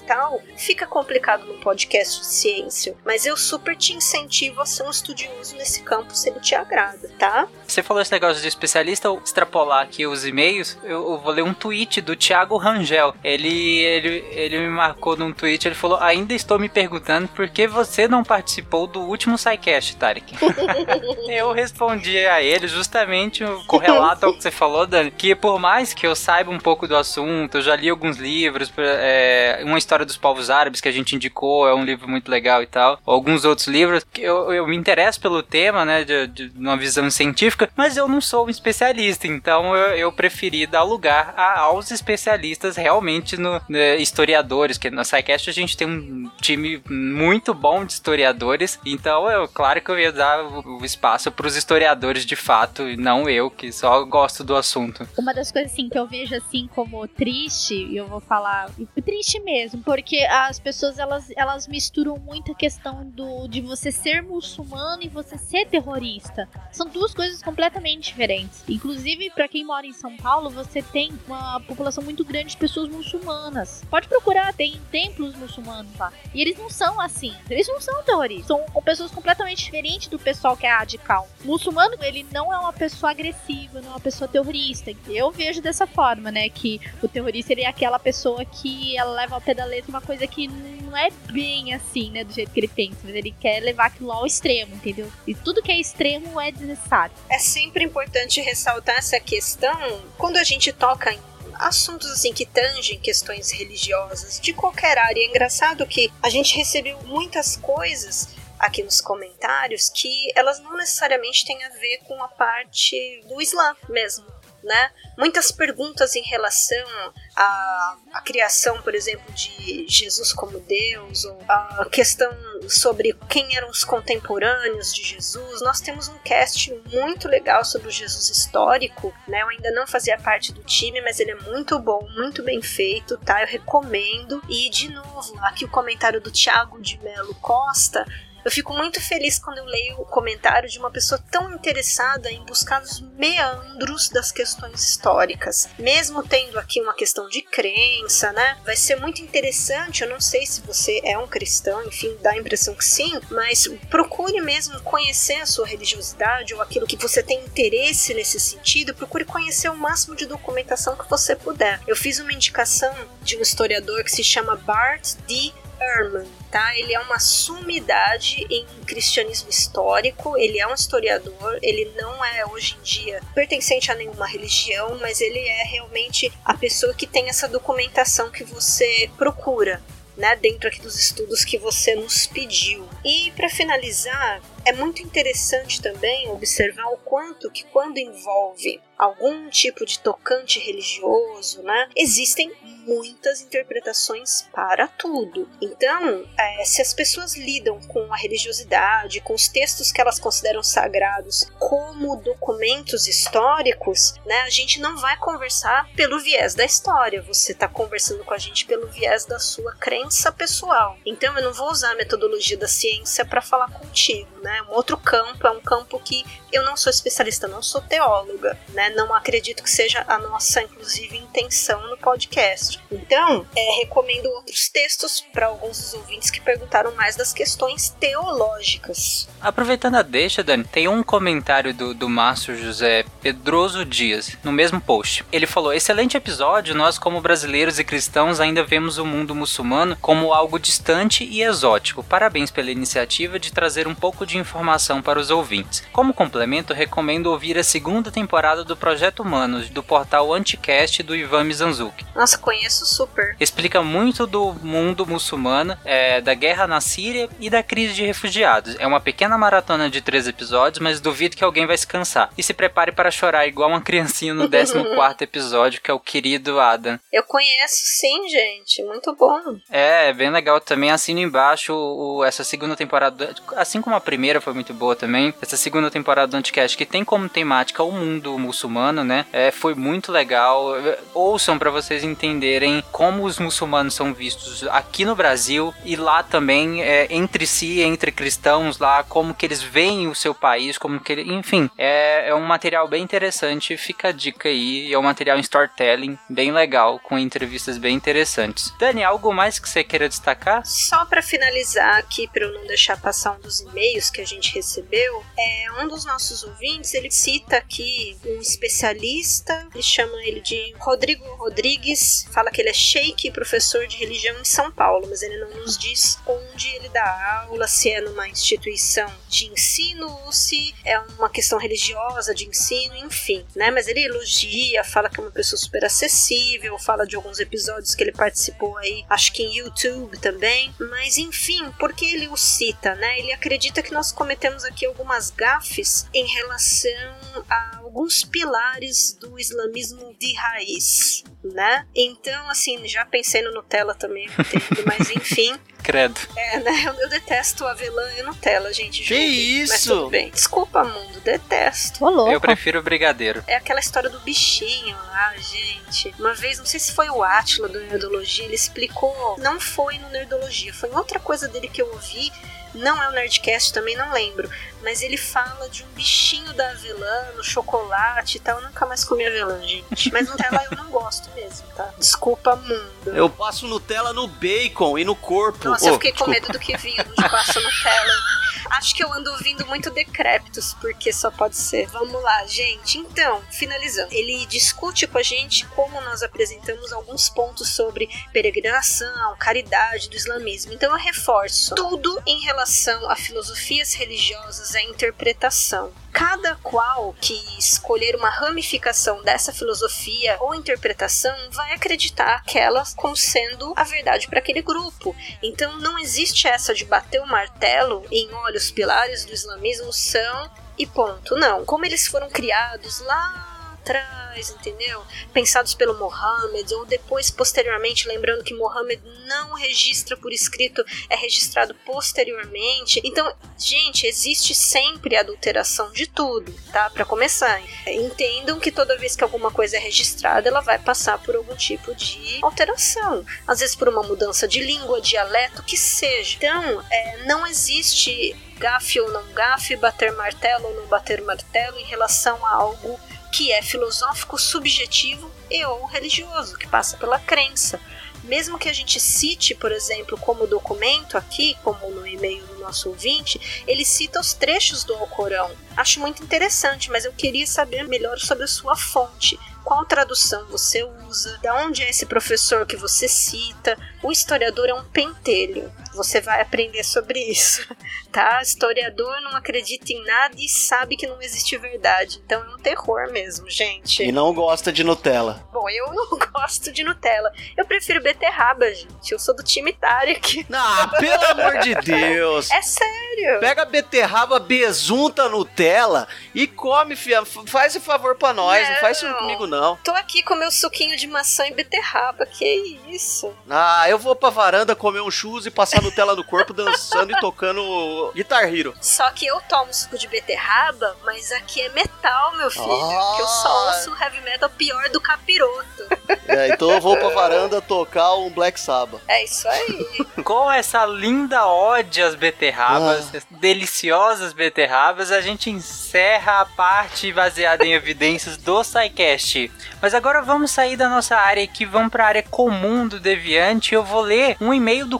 documental, 0.00 0.42
fica 0.56 0.86
complicado 0.86 1.46
no 1.46 1.54
podcast 1.60 2.20
de 2.20 2.26
ciência. 2.26 2.96
Mas 3.04 3.26
eu 3.26 3.36
super 3.36 3.76
te 3.76 3.92
incentivo 3.92 4.60
a 4.60 4.66
ser 4.66 4.82
um 4.84 4.90
estudioso 4.90 5.56
nesse 5.56 5.82
campo 5.82 6.14
se 6.14 6.30
ele 6.30 6.40
te 6.40 6.54
agrada, 6.54 7.08
tá? 7.18 7.48
Você 7.70 7.84
falou 7.84 8.02
esse 8.02 8.10
negócio 8.10 8.42
de 8.42 8.48
especialista, 8.48 9.06
eu 9.06 9.22
extrapolar 9.24 9.82
aqui 9.82 10.04
os 10.04 10.26
e-mails, 10.26 10.76
eu, 10.82 11.12
eu 11.12 11.18
vou 11.18 11.32
ler 11.32 11.42
um 11.42 11.54
tweet 11.54 12.00
do 12.00 12.16
Thiago 12.16 12.56
Rangel. 12.56 13.14
Ele, 13.22 13.78
ele, 13.78 14.24
ele 14.32 14.58
me 14.58 14.68
marcou 14.68 15.16
num 15.16 15.32
tweet, 15.32 15.68
ele 15.68 15.74
falou, 15.76 15.98
ainda 15.98 16.34
estou 16.34 16.58
me 16.58 16.68
perguntando 16.68 17.28
por 17.28 17.48
que 17.48 17.68
você 17.68 18.08
não 18.08 18.24
participou 18.24 18.88
do 18.88 19.00
último 19.00 19.38
SciCast, 19.38 19.96
Tarek. 19.96 20.34
eu 21.30 21.52
respondi 21.52 22.18
a 22.26 22.42
ele 22.42 22.66
justamente 22.66 23.44
o 23.44 23.64
correlato 23.66 24.26
ao 24.26 24.34
que 24.34 24.42
você 24.42 24.50
falou, 24.50 24.84
Dani, 24.84 25.12
que 25.12 25.36
por 25.36 25.60
mais 25.60 25.94
que 25.94 26.06
eu 26.06 26.16
saiba 26.16 26.50
um 26.50 26.58
pouco 26.58 26.88
do 26.88 26.96
assunto, 26.96 27.58
eu 27.58 27.62
já 27.62 27.76
li 27.76 27.88
alguns 27.88 28.16
livros, 28.16 28.72
é, 28.76 29.62
uma 29.64 29.78
história 29.78 30.04
dos 30.04 30.16
povos 30.16 30.50
árabes 30.50 30.80
que 30.80 30.88
a 30.88 30.92
gente 30.92 31.14
indicou, 31.14 31.68
é 31.68 31.74
um 31.74 31.84
livro 31.84 32.08
muito 32.08 32.28
legal 32.28 32.62
e 32.62 32.66
tal, 32.66 32.98
alguns 33.06 33.44
outros 33.44 33.68
livros, 33.68 34.04
que 34.12 34.22
eu, 34.22 34.52
eu 34.52 34.66
me 34.66 34.76
interesso 34.76 35.20
pelo 35.20 35.40
tema, 35.40 35.84
né, 35.84 36.02
de, 36.02 36.26
de 36.26 36.52
uma 36.56 36.76
visão 36.76 37.08
científica, 37.10 37.59
mas 37.76 37.96
eu 37.96 38.08
não 38.08 38.20
sou 38.20 38.46
um 38.46 38.50
especialista, 38.50 39.26
então 39.26 39.74
eu, 39.76 39.96
eu 39.96 40.12
preferi 40.12 40.66
dar 40.66 40.82
lugar 40.82 41.34
a, 41.36 41.60
aos 41.60 41.90
especialistas 41.90 42.76
realmente 42.76 43.36
no, 43.36 43.60
né, 43.68 43.96
historiadores, 43.96 44.78
que 44.78 44.90
na 44.90 45.04
SciCast 45.04 45.50
a 45.50 45.52
gente 45.52 45.76
tem 45.76 45.86
um 45.86 46.30
time 46.40 46.82
muito 46.88 47.52
bom 47.54 47.84
de 47.84 47.92
historiadores, 47.92 48.78
então 48.84 49.30
eu, 49.30 49.48
claro 49.48 49.80
que 49.80 49.90
eu 49.90 49.98
ia 49.98 50.12
dar 50.12 50.44
o, 50.44 50.78
o 50.80 50.84
espaço 50.84 51.30
para 51.30 51.46
os 51.46 51.56
historiadores 51.56 52.24
de 52.24 52.36
fato, 52.36 52.88
e 52.88 52.96
não 52.96 53.28
eu, 53.28 53.50
que 53.50 53.72
só 53.72 54.04
gosto 54.04 54.44
do 54.44 54.56
assunto. 54.56 55.08
Uma 55.18 55.34
das 55.34 55.50
coisas 55.50 55.72
assim 55.72 55.88
que 55.88 55.98
eu 55.98 56.06
vejo 56.06 56.34
assim 56.34 56.68
como 56.74 57.06
triste, 57.08 57.74
e 57.74 57.96
eu 57.96 58.06
vou 58.06 58.20
falar 58.20 58.70
triste 59.04 59.40
mesmo, 59.40 59.82
porque 59.82 60.18
as 60.30 60.58
pessoas 60.58 60.98
elas, 60.98 61.30
elas 61.36 61.66
misturam 61.66 62.16
muito 62.16 62.52
a 62.52 62.54
questão 62.54 63.04
do 63.04 63.48
de 63.48 63.60
você 63.60 63.90
ser 63.90 64.22
muçulmano 64.22 65.02
e 65.02 65.08
você 65.08 65.38
ser 65.38 65.66
terrorista. 65.66 66.48
São 66.70 66.86
duas 66.86 67.14
coisas 67.14 67.42
completamente 67.50 68.10
diferentes. 68.10 68.62
Inclusive, 68.68 69.28
para 69.30 69.48
quem 69.48 69.64
mora 69.64 69.84
em 69.84 69.92
São 69.92 70.16
Paulo, 70.16 70.48
você 70.50 70.80
tem 70.80 71.12
uma 71.26 71.60
população 71.60 72.02
muito 72.02 72.24
grande 72.24 72.50
de 72.50 72.56
pessoas 72.56 72.88
muçulmanas. 72.88 73.82
Pode 73.90 74.06
procurar, 74.06 74.54
tem 74.54 74.80
templos 74.90 75.34
muçulmanos 75.34 75.90
lá. 75.98 76.12
E 76.32 76.40
eles 76.40 76.56
não 76.56 76.70
são 76.70 77.00
assim. 77.00 77.34
Eles 77.50 77.66
não 77.66 77.80
são 77.80 78.02
terroristas. 78.04 78.46
São 78.46 78.64
pessoas 78.82 79.10
completamente 79.10 79.64
diferentes 79.64 80.06
do 80.06 80.18
pessoal 80.18 80.56
que 80.56 80.64
é 80.64 80.70
radical. 80.70 81.28
O 81.44 81.48
muçulmano, 81.48 81.96
ele 82.02 82.24
não 82.32 82.52
é 82.52 82.58
uma 82.58 82.72
pessoa 82.72 83.10
agressiva, 83.10 83.80
não 83.80 83.88
é 83.88 83.92
uma 83.94 84.00
pessoa 84.00 84.28
terrorista. 84.28 84.92
Eu 85.08 85.32
vejo 85.32 85.60
dessa 85.60 85.86
forma, 85.86 86.30
né? 86.30 86.48
Que 86.48 86.80
o 87.02 87.08
terrorista 87.08 87.52
ele 87.52 87.62
é 87.62 87.66
aquela 87.66 87.98
pessoa 87.98 88.44
que 88.44 88.96
ela 88.96 89.12
leva 89.12 89.34
ao 89.34 89.40
pé 89.40 89.54
da 89.54 89.64
letra 89.64 89.90
uma 89.90 90.00
coisa 90.00 90.24
que 90.26 90.46
não 90.46 90.96
é 90.96 91.10
bem 91.32 91.74
assim, 91.74 92.10
né? 92.10 92.22
Do 92.22 92.32
jeito 92.32 92.52
que 92.52 92.60
ele 92.60 92.68
pensa. 92.68 92.98
Mas 93.02 93.14
ele 93.14 93.34
quer 93.40 93.60
levar 93.60 93.86
aquilo 93.86 94.12
ao 94.12 94.24
extremo, 94.24 94.76
entendeu? 94.76 95.10
E 95.26 95.34
tudo 95.34 95.62
que 95.62 95.72
é 95.72 95.80
extremo 95.80 96.40
é 96.40 96.52
desnecessário. 96.52 97.14
É 97.28 97.39
sempre 97.40 97.84
importante 97.84 98.40
ressaltar 98.40 98.98
essa 98.98 99.18
questão 99.18 100.02
quando 100.16 100.36
a 100.36 100.44
gente 100.44 100.72
toca 100.72 101.12
em 101.12 101.20
assuntos 101.54 102.10
assim 102.10 102.32
que 102.32 102.46
tangem 102.46 102.98
questões 102.98 103.50
religiosas 103.50 104.40
de 104.40 104.52
qualquer 104.52 104.98
área. 104.98 105.20
É 105.20 105.26
engraçado 105.26 105.86
que 105.86 106.10
a 106.22 106.30
gente 106.30 106.56
recebeu 106.56 106.98
muitas 107.02 107.56
coisas 107.56 108.28
aqui 108.58 108.82
nos 108.82 109.00
comentários 109.00 109.88
que 109.88 110.30
elas 110.36 110.60
não 110.60 110.76
necessariamente 110.76 111.46
têm 111.46 111.64
a 111.64 111.70
ver 111.70 111.98
com 112.06 112.22
a 112.22 112.28
parte 112.28 113.24
do 113.26 113.40
Islã 113.40 113.74
mesmo. 113.88 114.26
Né? 114.62 114.92
Muitas 115.16 115.50
perguntas 115.50 116.14
em 116.14 116.22
relação 116.22 116.86
à, 117.34 117.96
à 118.12 118.20
criação, 118.20 118.82
por 118.82 118.94
exemplo, 118.94 119.32
de 119.32 119.86
Jesus 119.88 120.34
como 120.34 120.60
Deus, 120.60 121.24
ou 121.24 121.38
a 121.48 121.88
questão 121.90 122.30
sobre 122.68 123.16
quem 123.28 123.56
eram 123.56 123.70
os 123.70 123.84
contemporâneos 123.84 124.92
de 124.92 125.02
Jesus. 125.02 125.60
Nós 125.62 125.80
temos 125.80 126.08
um 126.08 126.18
cast 126.18 126.72
muito 126.92 127.28
legal 127.28 127.64
sobre 127.64 127.88
o 127.88 127.90
Jesus 127.90 128.28
histórico, 128.28 129.14
né? 129.26 129.42
Eu 129.42 129.48
ainda 129.48 129.70
não 129.72 129.86
fazia 129.86 130.18
parte 130.18 130.52
do 130.52 130.62
time, 130.62 131.00
mas 131.00 131.20
ele 131.20 131.32
é 131.32 131.36
muito 131.36 131.78
bom, 131.78 132.06
muito 132.14 132.42
bem 132.42 132.60
feito, 132.62 133.16
tá? 133.18 133.42
Eu 133.42 133.46
recomendo. 133.46 134.42
E 134.48 134.68
de 134.70 134.88
novo, 134.90 135.38
aqui 135.42 135.64
o 135.64 135.70
comentário 135.70 136.20
do 136.20 136.30
Thiago 136.30 136.80
de 136.80 136.98
Melo 137.02 137.34
Costa 137.36 138.04
Eu 138.44 138.50
fico 138.50 138.72
muito 138.72 139.00
feliz 139.00 139.38
quando 139.38 139.58
eu 139.58 139.64
leio 139.64 140.00
o 140.00 140.04
comentário 140.04 140.68
de 140.68 140.78
uma 140.78 140.90
pessoa 140.90 141.22
tão 141.30 141.52
interessada 141.54 142.30
em 142.30 142.44
buscar 142.44 142.82
os 142.82 143.00
meandros 143.16 144.08
das 144.08 144.32
questões 144.32 144.82
históricas. 144.82 145.68
Mesmo 145.78 146.22
tendo 146.22 146.58
aqui 146.58 146.80
uma 146.80 146.94
questão 146.94 147.28
de 147.28 147.42
crença, 147.42 148.32
né? 148.32 148.56
Vai 148.64 148.76
ser 148.76 148.96
muito 148.96 149.20
interessante. 149.22 150.02
Eu 150.02 150.08
não 150.08 150.20
sei 150.20 150.46
se 150.46 150.60
você 150.62 151.00
é 151.04 151.18
um 151.18 151.26
cristão, 151.26 151.84
enfim, 151.86 152.16
dá 152.22 152.30
a 152.30 152.38
impressão 152.38 152.74
que 152.74 152.84
sim, 152.84 153.12
mas 153.30 153.68
procure 153.90 154.40
mesmo 154.40 154.80
conhecer 154.82 155.36
a 155.36 155.46
sua 155.46 155.66
religiosidade 155.66 156.54
ou 156.54 156.62
aquilo 156.62 156.86
que 156.86 156.96
você 156.96 157.22
tem 157.22 157.44
interesse 157.44 158.14
nesse 158.14 158.40
sentido. 158.40 158.94
Procure 158.94 159.24
conhecer 159.24 159.68
o 159.68 159.76
máximo 159.76 160.16
de 160.16 160.26
documentação 160.26 160.96
que 160.96 161.08
você 161.08 161.36
puder. 161.36 161.80
Eu 161.86 161.96
fiz 161.96 162.18
uma 162.18 162.32
indicação 162.32 162.94
de 163.22 163.36
um 163.36 163.42
historiador 163.42 164.02
que 164.04 164.10
se 164.10 164.24
chama 164.24 164.56
Bart 164.56 165.14
D. 165.26 165.52
Ehrman, 165.80 166.26
tá? 166.50 166.76
Ele 166.78 166.94
é 166.94 167.00
uma 167.00 167.18
sumidade 167.18 168.46
em 168.50 168.66
cristianismo 168.84 169.48
histórico, 169.48 170.36
ele 170.36 170.58
é 170.58 170.66
um 170.66 170.74
historiador, 170.74 171.58
ele 171.62 171.90
não 171.96 172.24
é 172.24 172.44
hoje 172.46 172.76
em 172.78 172.82
dia 172.82 173.20
pertencente 173.34 173.90
a 173.90 173.94
nenhuma 173.94 174.26
religião, 174.26 174.98
mas 175.00 175.20
ele 175.20 175.38
é 175.38 175.64
realmente 175.64 176.32
a 176.44 176.54
pessoa 176.54 176.94
que 176.94 177.06
tem 177.06 177.28
essa 177.28 177.48
documentação 177.48 178.30
que 178.30 178.44
você 178.44 179.10
procura. 179.16 179.82
Né, 180.16 180.36
dentro 180.36 180.68
aqui 180.68 180.82
dos 180.82 181.00
estudos 181.00 181.44
que 181.46 181.56
você 181.56 181.94
nos 181.94 182.26
pediu. 182.26 182.86
E 183.02 183.30
para 183.30 183.48
finalizar, 183.48 184.42
é 184.70 184.72
muito 184.72 185.02
interessante 185.02 185.82
também 185.82 186.28
observar 186.30 186.86
o 186.92 186.98
quanto 186.98 187.50
que 187.50 187.64
quando 187.64 187.98
envolve 187.98 188.80
algum 188.96 189.48
tipo 189.48 189.84
de 189.84 189.98
tocante 189.98 190.60
religioso, 190.60 191.62
né, 191.62 191.88
existem 191.96 192.52
muitas 192.86 193.40
interpretações 193.40 194.42
para 194.52 194.86
tudo. 194.86 195.48
Então, 195.60 196.26
é, 196.38 196.64
se 196.64 196.82
as 196.82 196.92
pessoas 196.92 197.36
lidam 197.36 197.80
com 197.88 198.12
a 198.12 198.16
religiosidade, 198.16 199.20
com 199.20 199.34
os 199.34 199.48
textos 199.48 199.90
que 199.90 200.00
elas 200.00 200.18
consideram 200.18 200.62
sagrados 200.62 201.50
como 201.58 202.16
documentos 202.16 203.06
históricos, 203.06 204.14
né, 204.26 204.42
a 204.42 204.50
gente 204.50 204.80
não 204.80 204.96
vai 204.98 205.16
conversar 205.16 205.88
pelo 205.94 206.20
viés 206.20 206.54
da 206.54 206.64
história. 206.64 207.22
Você 207.22 207.52
está 207.52 207.66
conversando 207.66 208.24
com 208.24 208.34
a 208.34 208.38
gente 208.38 208.66
pelo 208.66 208.86
viés 208.88 209.24
da 209.24 209.38
sua 209.38 209.74
crença 209.76 210.30
pessoal. 210.30 210.98
Então, 211.06 211.36
eu 211.36 211.44
não 211.44 211.52
vou 211.54 211.70
usar 211.70 211.92
a 211.92 211.96
metodologia 211.96 212.56
da 212.56 212.68
ciência 212.68 213.24
para 213.24 213.40
falar 213.40 213.70
contigo, 213.70 214.28
né? 214.42 214.59
Um 214.68 214.74
outro 214.74 214.96
campo 214.96 215.46
é 215.46 215.50
um 215.50 215.60
campo 215.60 215.98
que 216.00 216.24
eu 216.52 216.64
não 216.64 216.76
sou 216.76 216.90
especialista, 216.90 217.46
não 217.46 217.62
sou 217.62 217.80
teóloga, 217.80 218.58
né? 218.70 218.90
Não 218.90 219.14
acredito 219.14 219.62
que 219.62 219.70
seja 219.70 220.04
a 220.06 220.18
nossa, 220.18 220.62
inclusive, 220.62 221.16
intenção 221.16 221.88
no 221.88 221.96
podcast. 221.96 222.80
Então, 222.90 223.46
é, 223.56 223.80
recomendo 223.80 224.26
outros 224.26 224.68
textos 224.68 225.20
para 225.32 225.46
alguns 225.46 225.78
dos 225.78 225.94
ouvintes 225.94 226.30
que 226.30 226.40
perguntaram 226.40 226.94
mais 226.94 227.16
das 227.16 227.32
questões 227.32 227.90
teológicas. 228.00 229.28
Aproveitando 229.40 229.96
a 229.96 230.02
deixa, 230.02 230.42
Dani, 230.42 230.64
tem 230.64 230.88
um 230.88 231.02
comentário 231.02 231.72
do, 231.72 231.94
do 231.94 232.08
Márcio 232.08 232.56
José 232.56 233.04
Pedroso 233.20 233.84
Dias, 233.84 234.36
no 234.42 234.52
mesmo 234.52 234.80
post. 234.80 235.24
Ele 235.32 235.46
falou: 235.46 235.72
Excelente 235.72 236.16
episódio, 236.16 236.74
nós, 236.74 236.98
como 236.98 237.20
brasileiros 237.20 237.78
e 237.78 237.84
cristãos, 237.84 238.40
ainda 238.40 238.64
vemos 238.64 238.98
o 238.98 239.06
mundo 239.06 239.34
muçulmano 239.34 239.96
como 240.00 240.32
algo 240.32 240.58
distante 240.58 241.24
e 241.24 241.42
exótico. 241.42 242.02
Parabéns 242.02 242.50
pela 242.50 242.70
iniciativa 242.70 243.38
de 243.38 243.52
trazer 243.52 243.86
um 243.86 243.94
pouco 243.94 244.26
de 244.26 244.36
informação 244.40 245.02
para 245.02 245.18
os 245.18 245.30
ouvintes. 245.30 245.84
Como 245.92 246.14
complemento, 246.14 246.74
recomendo 246.74 247.26
ouvir 247.26 247.58
a 247.58 247.64
segunda 247.64 248.10
temporada 248.10 248.64
do 248.64 248.76
Projeto 248.76 249.20
Humanos, 249.20 249.68
do 249.70 249.82
portal 249.82 250.32
Anticast 250.32 251.02
do 251.02 251.14
Ivan 251.14 251.44
Mizanzuki. 251.44 252.06
Nossa, 252.14 252.38
conheço 252.38 252.86
super. 252.86 253.36
Explica 253.38 253.82
muito 253.82 254.26
do 254.26 254.52
mundo 254.54 255.06
muçulmano, 255.06 255.76
é, 255.84 256.20
da 256.20 256.34
guerra 256.34 256.66
na 256.66 256.80
Síria 256.80 257.28
e 257.38 257.50
da 257.50 257.62
crise 257.62 257.94
de 257.94 258.04
refugiados. 258.04 258.76
É 258.78 258.86
uma 258.86 259.00
pequena 259.00 259.36
maratona 259.36 259.90
de 259.90 260.00
três 260.00 260.26
episódios, 260.26 260.78
mas 260.78 261.00
duvido 261.00 261.36
que 261.36 261.44
alguém 261.44 261.66
vai 261.66 261.76
se 261.76 261.86
cansar. 261.86 262.30
E 262.36 262.42
se 262.42 262.54
prepare 262.54 262.92
para 262.92 263.10
chorar 263.10 263.46
igual 263.46 263.70
uma 263.70 263.80
criancinha 263.80 264.34
no 264.34 264.48
14 264.48 264.76
episódio, 265.20 265.80
que 265.80 265.90
é 265.90 265.94
o 265.94 266.00
querido 266.00 266.60
Adam. 266.60 266.98
Eu 267.12 267.22
conheço 267.24 267.82
sim, 267.84 268.28
gente. 268.28 268.82
Muito 268.84 269.14
bom. 269.16 269.40
É, 269.70 270.08
é 270.08 270.12
bem 270.12 270.30
legal 270.30 270.60
também. 270.60 270.90
Assino 270.90 271.20
embaixo 271.20 271.74
o, 271.74 272.24
essa 272.24 272.44
segunda 272.44 272.76
temporada, 272.76 273.34
assim 273.56 273.80
como 273.80 273.96
a 273.96 274.00
primeira 274.00 274.29
foi 274.38 274.52
muito 274.52 274.74
boa 274.74 274.94
também. 274.94 275.32
Essa 275.40 275.56
segunda 275.56 275.90
temporada 275.90 276.26
do 276.26 276.36
Anticast, 276.36 276.76
que 276.76 276.84
tem 276.84 277.02
como 277.02 277.26
temática 277.26 277.82
o 277.82 277.90
mundo 277.90 278.38
muçulmano, 278.38 279.02
né? 279.02 279.24
É, 279.32 279.50
foi 279.50 279.74
muito 279.74 280.12
legal. 280.12 280.74
Ouçam 281.14 281.58
para 281.58 281.70
vocês 281.70 282.04
entenderem 282.04 282.84
como 282.92 283.24
os 283.24 283.38
muçulmanos 283.38 283.94
são 283.94 284.12
vistos 284.12 284.64
aqui 284.68 285.06
no 285.06 285.16
Brasil 285.16 285.72
e 285.84 285.96
lá 285.96 286.22
também, 286.22 286.82
é, 286.82 287.06
entre 287.10 287.46
si, 287.46 287.80
entre 287.80 288.12
cristãos 288.12 288.78
lá, 288.78 289.02
como 289.02 289.32
que 289.32 289.46
eles 289.46 289.62
veem 289.62 290.08
o 290.08 290.14
seu 290.14 290.34
país, 290.34 290.76
como 290.76 291.00
que 291.00 291.12
ele, 291.12 291.32
enfim, 291.32 291.70
é, 291.78 292.28
é 292.28 292.34
um 292.34 292.44
material 292.44 292.86
bem 292.88 293.02
interessante, 293.02 293.76
fica 293.76 294.08
a 294.08 294.12
dica 294.12 294.48
aí, 294.48 294.92
é 294.92 294.98
um 294.98 295.02
material 295.02 295.38
em 295.38 295.40
storytelling 295.40 296.18
bem 296.28 296.52
legal, 296.52 296.98
com 296.98 297.18
entrevistas 297.18 297.78
bem 297.78 297.94
interessantes. 297.94 298.72
Dani, 298.78 299.02
algo 299.02 299.32
mais 299.32 299.58
que 299.58 299.68
você 299.68 299.82
queira 299.82 300.08
destacar? 300.08 300.64
Só 300.66 301.04
para 301.04 301.22
finalizar 301.22 301.96
aqui, 301.96 302.28
para 302.28 302.44
eu 302.44 302.52
não 302.52 302.66
deixar 302.66 302.96
passar 302.96 303.32
um 303.32 303.40
dos 303.40 303.60
e-mails 303.60 304.10
que 304.10 304.19
a 304.20 304.26
gente 304.26 304.54
recebeu, 304.54 305.24
é 305.38 305.82
um 305.82 305.88
dos 305.88 306.04
nossos 306.04 306.42
ouvintes, 306.42 306.94
ele 306.94 307.10
cita 307.10 307.56
aqui 307.56 308.16
um 308.24 308.40
especialista, 308.40 309.68
ele 309.72 309.82
chama 309.82 310.22
ele 310.24 310.40
de 310.40 310.74
Rodrigo 310.78 311.24
Rodrigues, 311.36 312.26
fala 312.32 312.50
que 312.50 312.60
ele 312.60 312.70
é 312.70 312.74
sheik 312.74 313.30
professor 313.30 313.86
de 313.86 313.96
religião 313.96 314.38
em 314.38 314.44
São 314.44 314.70
Paulo, 314.70 315.06
mas 315.08 315.22
ele 315.22 315.38
não 315.38 315.60
nos 315.60 315.76
diz 315.78 316.18
onde 316.26 316.68
ele 316.76 316.88
dá 316.88 317.44
aula, 317.46 317.66
se 317.66 317.90
é 317.90 318.00
numa 318.00 318.28
instituição 318.28 319.10
de 319.28 319.46
ensino 319.46 320.10
ou 320.24 320.32
se 320.32 320.74
é 320.84 320.98
uma 320.98 321.28
questão 321.28 321.58
religiosa 321.58 322.34
de 322.34 322.46
ensino, 322.46 322.96
enfim, 322.96 323.44
né? 323.54 323.70
Mas 323.70 323.88
ele 323.88 324.04
elogia, 324.04 324.84
fala 324.84 325.08
que 325.08 325.20
é 325.20 325.22
uma 325.22 325.30
pessoa 325.30 325.58
super 325.58 325.84
acessível, 325.84 326.78
fala 326.78 327.06
de 327.06 327.16
alguns 327.16 327.38
episódios 327.38 327.94
que 327.94 328.02
ele 328.02 328.12
participou 328.12 328.76
aí, 328.78 329.04
acho 329.08 329.32
que 329.32 329.42
em 329.42 329.56
YouTube 329.56 330.18
também, 330.18 330.74
mas 330.78 331.18
enfim, 331.18 331.70
porque 331.78 332.04
ele 332.04 332.28
o 332.28 332.36
cita, 332.36 332.94
né? 332.94 333.18
Ele 333.18 333.32
acredita 333.32 333.82
que 333.82 333.92
nós 333.92 334.09
cometemos 334.12 334.64
aqui 334.64 334.86
algumas 334.86 335.30
gafes 335.30 336.06
em 336.12 336.26
relação 336.26 337.44
a 337.48 337.78
alguns 337.78 338.24
pilares 338.24 339.16
do 339.20 339.38
islamismo 339.38 340.14
de 340.18 340.32
raiz, 340.34 341.24
né? 341.42 341.86
Então, 341.94 342.48
assim, 342.48 342.86
já 342.86 343.04
pensei 343.04 343.42
no 343.42 343.52
Nutella 343.52 343.94
também, 343.94 344.28
mas 344.86 345.10
enfim. 345.10 345.58
Credo. 345.82 346.20
É, 346.36 346.60
né? 346.60 346.84
Eu, 346.86 346.92
eu 346.94 347.08
detesto 347.08 347.66
avelã 347.66 348.06
e 348.18 348.22
Nutella, 348.22 348.72
gente. 348.72 349.02
Que 349.02 349.08
julguem, 349.08 349.60
Mas 349.60 349.80
isso? 349.80 349.94
tudo 349.94 350.10
bem. 350.10 350.30
Desculpa, 350.30 350.84
mundo, 350.84 351.20
detesto. 351.20 352.04
Ô, 352.04 352.10
louco. 352.10 352.32
Eu 352.32 352.40
prefiro 352.40 352.78
o 352.78 352.82
brigadeiro. 352.82 353.42
É 353.46 353.56
aquela 353.56 353.80
história 353.80 354.10
do 354.10 354.20
bichinho 354.20 354.94
lá, 354.94 355.34
gente. 355.38 356.14
Uma 356.18 356.34
vez, 356.34 356.58
não 356.58 356.66
sei 356.66 356.78
se 356.78 356.92
foi 356.92 357.08
o 357.08 357.22
Átila 357.22 357.68
do 357.68 357.80
Nerdologia, 357.80 358.44
ele 358.44 358.54
explicou. 358.54 359.36
Não 359.38 359.58
foi 359.58 359.98
no 359.98 360.08
Nerdologia, 360.10 360.72
foi 360.72 360.90
em 360.90 360.94
outra 360.94 361.18
coisa 361.18 361.48
dele 361.48 361.68
que 361.68 361.80
eu 361.80 361.90
ouvi. 361.90 362.30
Não 362.74 363.02
é 363.02 363.08
o 363.08 363.12
Nerdcast, 363.12 363.72
também 363.72 363.96
não 363.96 364.12
lembro. 364.12 364.48
Mas 364.82 365.02
ele 365.02 365.16
fala 365.16 365.68
de 365.68 365.82
um 365.84 365.88
bichinho 365.88 366.52
da 366.54 366.70
avelã 366.70 367.32
no 367.36 367.44
chocolate 367.44 368.38
e 368.38 368.40
tal. 368.40 368.58
Eu 368.58 368.64
nunca 368.66 368.86
mais 368.86 369.04
comi 369.04 369.26
avelã, 369.26 369.60
gente. 369.62 370.10
Mas 370.12 370.28
Nutella 370.28 370.64
eu 370.70 370.76
não 370.78 370.90
gosto 370.90 371.28
mesmo, 371.34 371.66
tá? 371.76 371.90
Desculpa, 371.98 372.56
mundo. 372.56 373.14
Eu 373.14 373.28
passo 373.28 373.66
Nutella 373.66 374.12
no 374.12 374.26
bacon 374.26 374.98
e 374.98 375.04
no 375.04 375.14
corpo. 375.14 375.68
Nossa, 375.68 375.86
eu 375.88 375.92
Ô, 375.92 375.94
fiquei 375.96 376.12
com 376.12 376.30
desculpa. 376.30 376.30
medo 376.40 376.52
do 376.52 376.58
que 376.58 376.76
vinha 376.78 377.04
de 377.04 377.14
passa 377.28 377.60
Nutella. 377.60 378.14
Acho 378.70 378.94
que 378.94 379.02
eu 379.02 379.12
ando 379.12 379.30
ouvindo 379.32 379.66
muito 379.66 379.90
decrépitos, 379.90 380.74
porque 380.74 381.12
só 381.12 381.30
pode 381.30 381.56
ser. 381.56 381.86
Vamos 381.88 382.22
lá, 382.22 382.46
gente. 382.46 382.98
Então, 382.98 383.42
finalizando. 383.50 384.08
Ele 384.12 384.46
discute 384.46 385.06
com 385.06 385.18
a 385.18 385.22
gente 385.22 385.66
como 385.68 386.00
nós 386.00 386.22
apresentamos 386.22 386.92
alguns 386.92 387.28
pontos 387.28 387.68
sobre 387.68 388.08
peregrinação, 388.32 389.36
caridade 389.38 390.08
do 390.08 390.16
islamismo. 390.16 390.72
Então 390.72 390.92
eu 390.92 390.98
reforço 390.98 391.74
tudo 391.74 392.22
em 392.26 392.40
relação 392.40 393.10
a 393.10 393.16
filosofias 393.16 393.94
religiosas, 393.94 394.74
a 394.74 394.82
interpretação. 394.82 395.92
Cada 396.12 396.56
qual 396.56 397.14
que 397.20 397.34
escolher 397.58 398.16
uma 398.16 398.28
ramificação 398.28 399.22
dessa 399.22 399.52
filosofia 399.52 400.36
ou 400.40 400.54
interpretação 400.54 401.34
vai 401.50 401.72
acreditar 401.72 402.34
aquela 402.36 402.84
como 402.96 403.16
sendo 403.16 403.72
a 403.76 403.84
verdade 403.84 404.28
para 404.28 404.38
aquele 404.38 404.62
grupo. 404.62 405.14
Então 405.42 405.78
não 405.78 405.98
existe 405.98 406.48
essa 406.48 406.74
de 406.74 406.84
bater 406.84 407.20
o 407.20 407.26
martelo 407.26 408.04
em 408.10 408.32
olha, 408.32 408.56
os 408.56 408.70
pilares 408.70 409.24
do 409.24 409.32
islamismo 409.32 409.92
são 409.92 410.50
e 410.78 410.86
ponto. 410.86 411.36
Não. 411.36 411.64
Como 411.64 411.84
eles 411.84 412.06
foram 412.06 412.28
criados 412.30 413.00
lá 413.00 413.49
atrás, 413.80 414.50
entendeu? 414.50 415.02
Pensados 415.32 415.74
pelo 415.74 415.98
Mohammed, 415.98 416.72
ou 416.74 416.84
depois, 416.86 417.30
posteriormente, 417.30 418.06
lembrando 418.06 418.44
que 418.44 418.54
Mohammed 418.54 419.02
não 419.26 419.54
registra 419.54 420.16
por 420.16 420.32
escrito, 420.32 420.84
é 421.08 421.16
registrado 421.16 421.74
posteriormente. 421.84 423.00
Então, 423.04 423.32
gente, 423.58 424.06
existe 424.06 424.54
sempre 424.54 425.16
adulteração 425.16 425.90
de 425.92 426.06
tudo, 426.06 426.54
tá? 426.72 426.90
Para 426.90 427.04
começar. 427.04 427.60
Entendam 427.86 428.60
que 428.60 428.70
toda 428.70 428.98
vez 428.98 429.16
que 429.16 429.24
alguma 429.24 429.50
coisa 429.50 429.76
é 429.76 429.80
registrada, 429.80 430.48
ela 430.48 430.60
vai 430.60 430.78
passar 430.78 431.18
por 431.18 431.34
algum 431.34 431.56
tipo 431.56 431.94
de 431.94 432.38
alteração. 432.42 433.24
Às 433.46 433.60
vezes 433.60 433.74
por 433.74 433.88
uma 433.88 434.02
mudança 434.02 434.46
de 434.46 434.60
língua, 434.60 435.00
dialeto, 435.00 435.62
que 435.62 435.76
seja. 435.76 436.36
Então, 436.36 436.84
é, 436.90 437.24
não 437.24 437.46
existe 437.46 438.36
gafe 438.58 439.00
ou 439.00 439.10
não 439.10 439.32
gafe, 439.32 439.74
bater 439.74 440.12
martelo 440.12 440.66
ou 440.66 440.74
não 440.74 440.86
bater 440.86 441.22
martelo 441.22 441.78
em 441.78 441.84
relação 441.84 442.44
a 442.44 442.54
algo 442.54 443.00
que 443.32 443.52
é 443.52 443.62
filosófico, 443.62 444.38
subjetivo 444.38 445.30
e 445.50 445.64
ou 445.64 445.84
religioso, 445.86 446.56
que 446.56 446.68
passa 446.68 446.96
pela 446.96 447.18
crença. 447.18 447.80
Mesmo 448.24 448.58
que 448.58 448.68
a 448.68 448.72
gente 448.72 449.00
cite, 449.00 449.54
por 449.54 449.72
exemplo, 449.72 450.18
como 450.18 450.46
documento 450.46 451.16
aqui, 451.16 451.56
como 451.64 451.90
no 451.90 452.06
e-mail 452.06 452.46
do 452.46 452.58
nosso 452.58 452.90
ouvinte, 452.90 453.64
ele 453.66 453.84
cita 453.84 454.20
os 454.20 454.34
trechos 454.34 454.84
do 454.84 454.94
Alcorão. 454.94 455.50
Acho 455.76 456.00
muito 456.00 456.22
interessante, 456.22 456.90
mas 456.90 457.04
eu 457.04 457.12
queria 457.12 457.46
saber 457.46 457.88
melhor 457.88 458.18
sobre 458.18 458.44
a 458.44 458.48
sua 458.48 458.76
fonte. 458.76 459.38
Qual 459.64 459.84
tradução 459.84 460.46
você 460.48 460.82
usa? 461.08 461.38
Da 461.42 461.54
onde 461.64 461.82
é 461.82 461.88
esse 461.88 462.04
professor 462.04 462.66
que 462.66 462.76
você 462.76 463.08
cita? 463.08 463.78
O 464.02 464.12
historiador 464.12 464.68
é 464.68 464.74
um 464.74 464.84
pentelho. 464.84 465.72
Você 465.94 466.20
vai 466.20 466.40
aprender 466.40 466.84
sobre 466.84 467.18
isso, 467.20 467.66
tá? 468.12 468.40
Historiador 468.42 469.20
não 469.22 469.36
acredita 469.36 469.92
em 469.92 470.04
nada 470.04 470.34
e 470.38 470.48
sabe 470.48 470.96
que 470.96 471.06
não 471.06 471.20
existe 471.20 471.56
verdade. 471.58 472.20
Então 472.24 472.42
é 472.42 472.54
um 472.54 472.58
terror 472.58 473.10
mesmo, 473.10 473.50
gente. 473.50 474.02
E 474.02 474.12
não 474.12 474.32
gosta 474.32 474.72
de 474.72 474.84
Nutella. 474.84 475.44
Bom, 475.52 475.68
eu 475.68 475.86
não 475.94 476.18
gosto 476.32 476.72
de 476.72 476.84
Nutella. 476.84 477.32
Eu 477.56 477.64
prefiro 477.66 478.00
beterraba, 478.02 478.72
gente. 478.72 479.10
Eu 479.12 479.18
sou 479.18 479.34
do 479.34 479.42
time 479.42 479.72
Tarek. 479.72 480.46
Ah, 480.62 480.88
pelo 481.00 481.24
amor 481.24 481.58
de 481.60 481.74
Deus! 481.76 482.50
É 482.50 482.60
sério. 482.60 483.40
Pega 483.40 483.64
beterraba, 483.64 484.38
besunta 484.38 485.28
Nutella 485.28 486.06
e 486.34 486.46
come, 486.46 486.94
fia. 486.96 487.24
Faz 487.24 487.74
esse 487.74 487.84
favor 487.84 488.14
pra 488.16 488.32
nós, 488.32 488.62
não, 488.66 488.74
Não. 488.74 488.80
faz 488.80 488.98
isso 488.98 489.14
comigo 489.14 489.46
não. 489.46 489.76
Tô 489.76 489.90
aqui 489.92 490.22
com 490.22 490.34
meu 490.34 490.50
suquinho 490.50 490.96
de 490.96 491.06
maçã 491.06 491.46
e 491.46 491.52
beterraba. 491.54 492.26
Que 492.26 492.78
isso? 492.88 493.34
Ah, 493.48 493.86
eu 493.88 493.98
vou 493.98 494.14
pra 494.14 494.28
varanda 494.30 494.76
comer 494.76 495.00
um 495.00 495.10
churros 495.10 495.46
e 495.46 495.50
passar 495.50 495.79
Nutella 495.80 496.14
no 496.14 496.24
corpo, 496.24 496.52
dançando 496.52 497.12
e 497.12 497.20
tocando 497.20 498.12
Guitar 498.14 498.44
Hero. 498.54 498.74
Só 498.80 499.10
que 499.10 499.26
eu 499.26 499.40
tomo 499.48 499.72
suco 499.72 499.98
de 499.98 500.06
beterraba, 500.08 500.96
mas 501.04 501.30
aqui 501.32 501.60
é 501.60 501.68
metal, 501.70 502.36
meu 502.36 502.50
filho. 502.50 502.64
Ah. 502.72 503.12
Que 503.16 503.22
eu 503.22 503.26
só 503.28 503.66
ouço 503.68 503.96
heavy 504.02 504.20
metal 504.22 504.50
pior 504.50 504.88
do 504.90 505.00
capiroto. 505.00 505.64
É, 506.26 506.48
então 506.48 506.70
eu 506.70 506.80
vou 506.80 506.96
pra 506.96 507.08
varanda 507.08 507.60
tocar 507.60 508.14
um 508.14 508.30
Black 508.30 508.58
Sabbath. 508.60 509.00
É 509.08 509.24
isso 509.24 509.48
aí. 509.48 510.06
Com 510.24 510.50
essa 510.50 510.84
linda 510.86 511.44
ode 511.46 512.00
às 512.02 512.14
beterrabas, 512.14 513.12
Ah. 513.14 513.20
deliciosas 513.30 514.32
beterrabas, 514.32 515.10
a 515.10 515.20
gente 515.20 515.50
encerra 515.50 516.40
a 516.40 516.46
parte 516.46 517.12
baseada 517.12 517.64
em 517.64 517.72
evidências 517.72 518.36
do 518.36 518.62
SciCast. 518.62 519.50
Mas 519.82 519.92
agora 519.94 520.22
vamos 520.22 520.50
sair 520.52 520.76
da 520.76 520.88
nossa 520.88 521.16
área 521.16 521.42
aqui, 521.42 521.64
vamos 521.64 521.90
para 521.90 522.04
a 522.04 522.08
área 522.08 522.22
comum 522.22 522.86
do 522.86 523.00
Deviante. 523.00 523.74
Eu 523.74 523.82
vou 523.82 524.00
ler 524.02 524.36
um 524.40 524.52
e-mail 524.54 524.86
do 524.86 524.98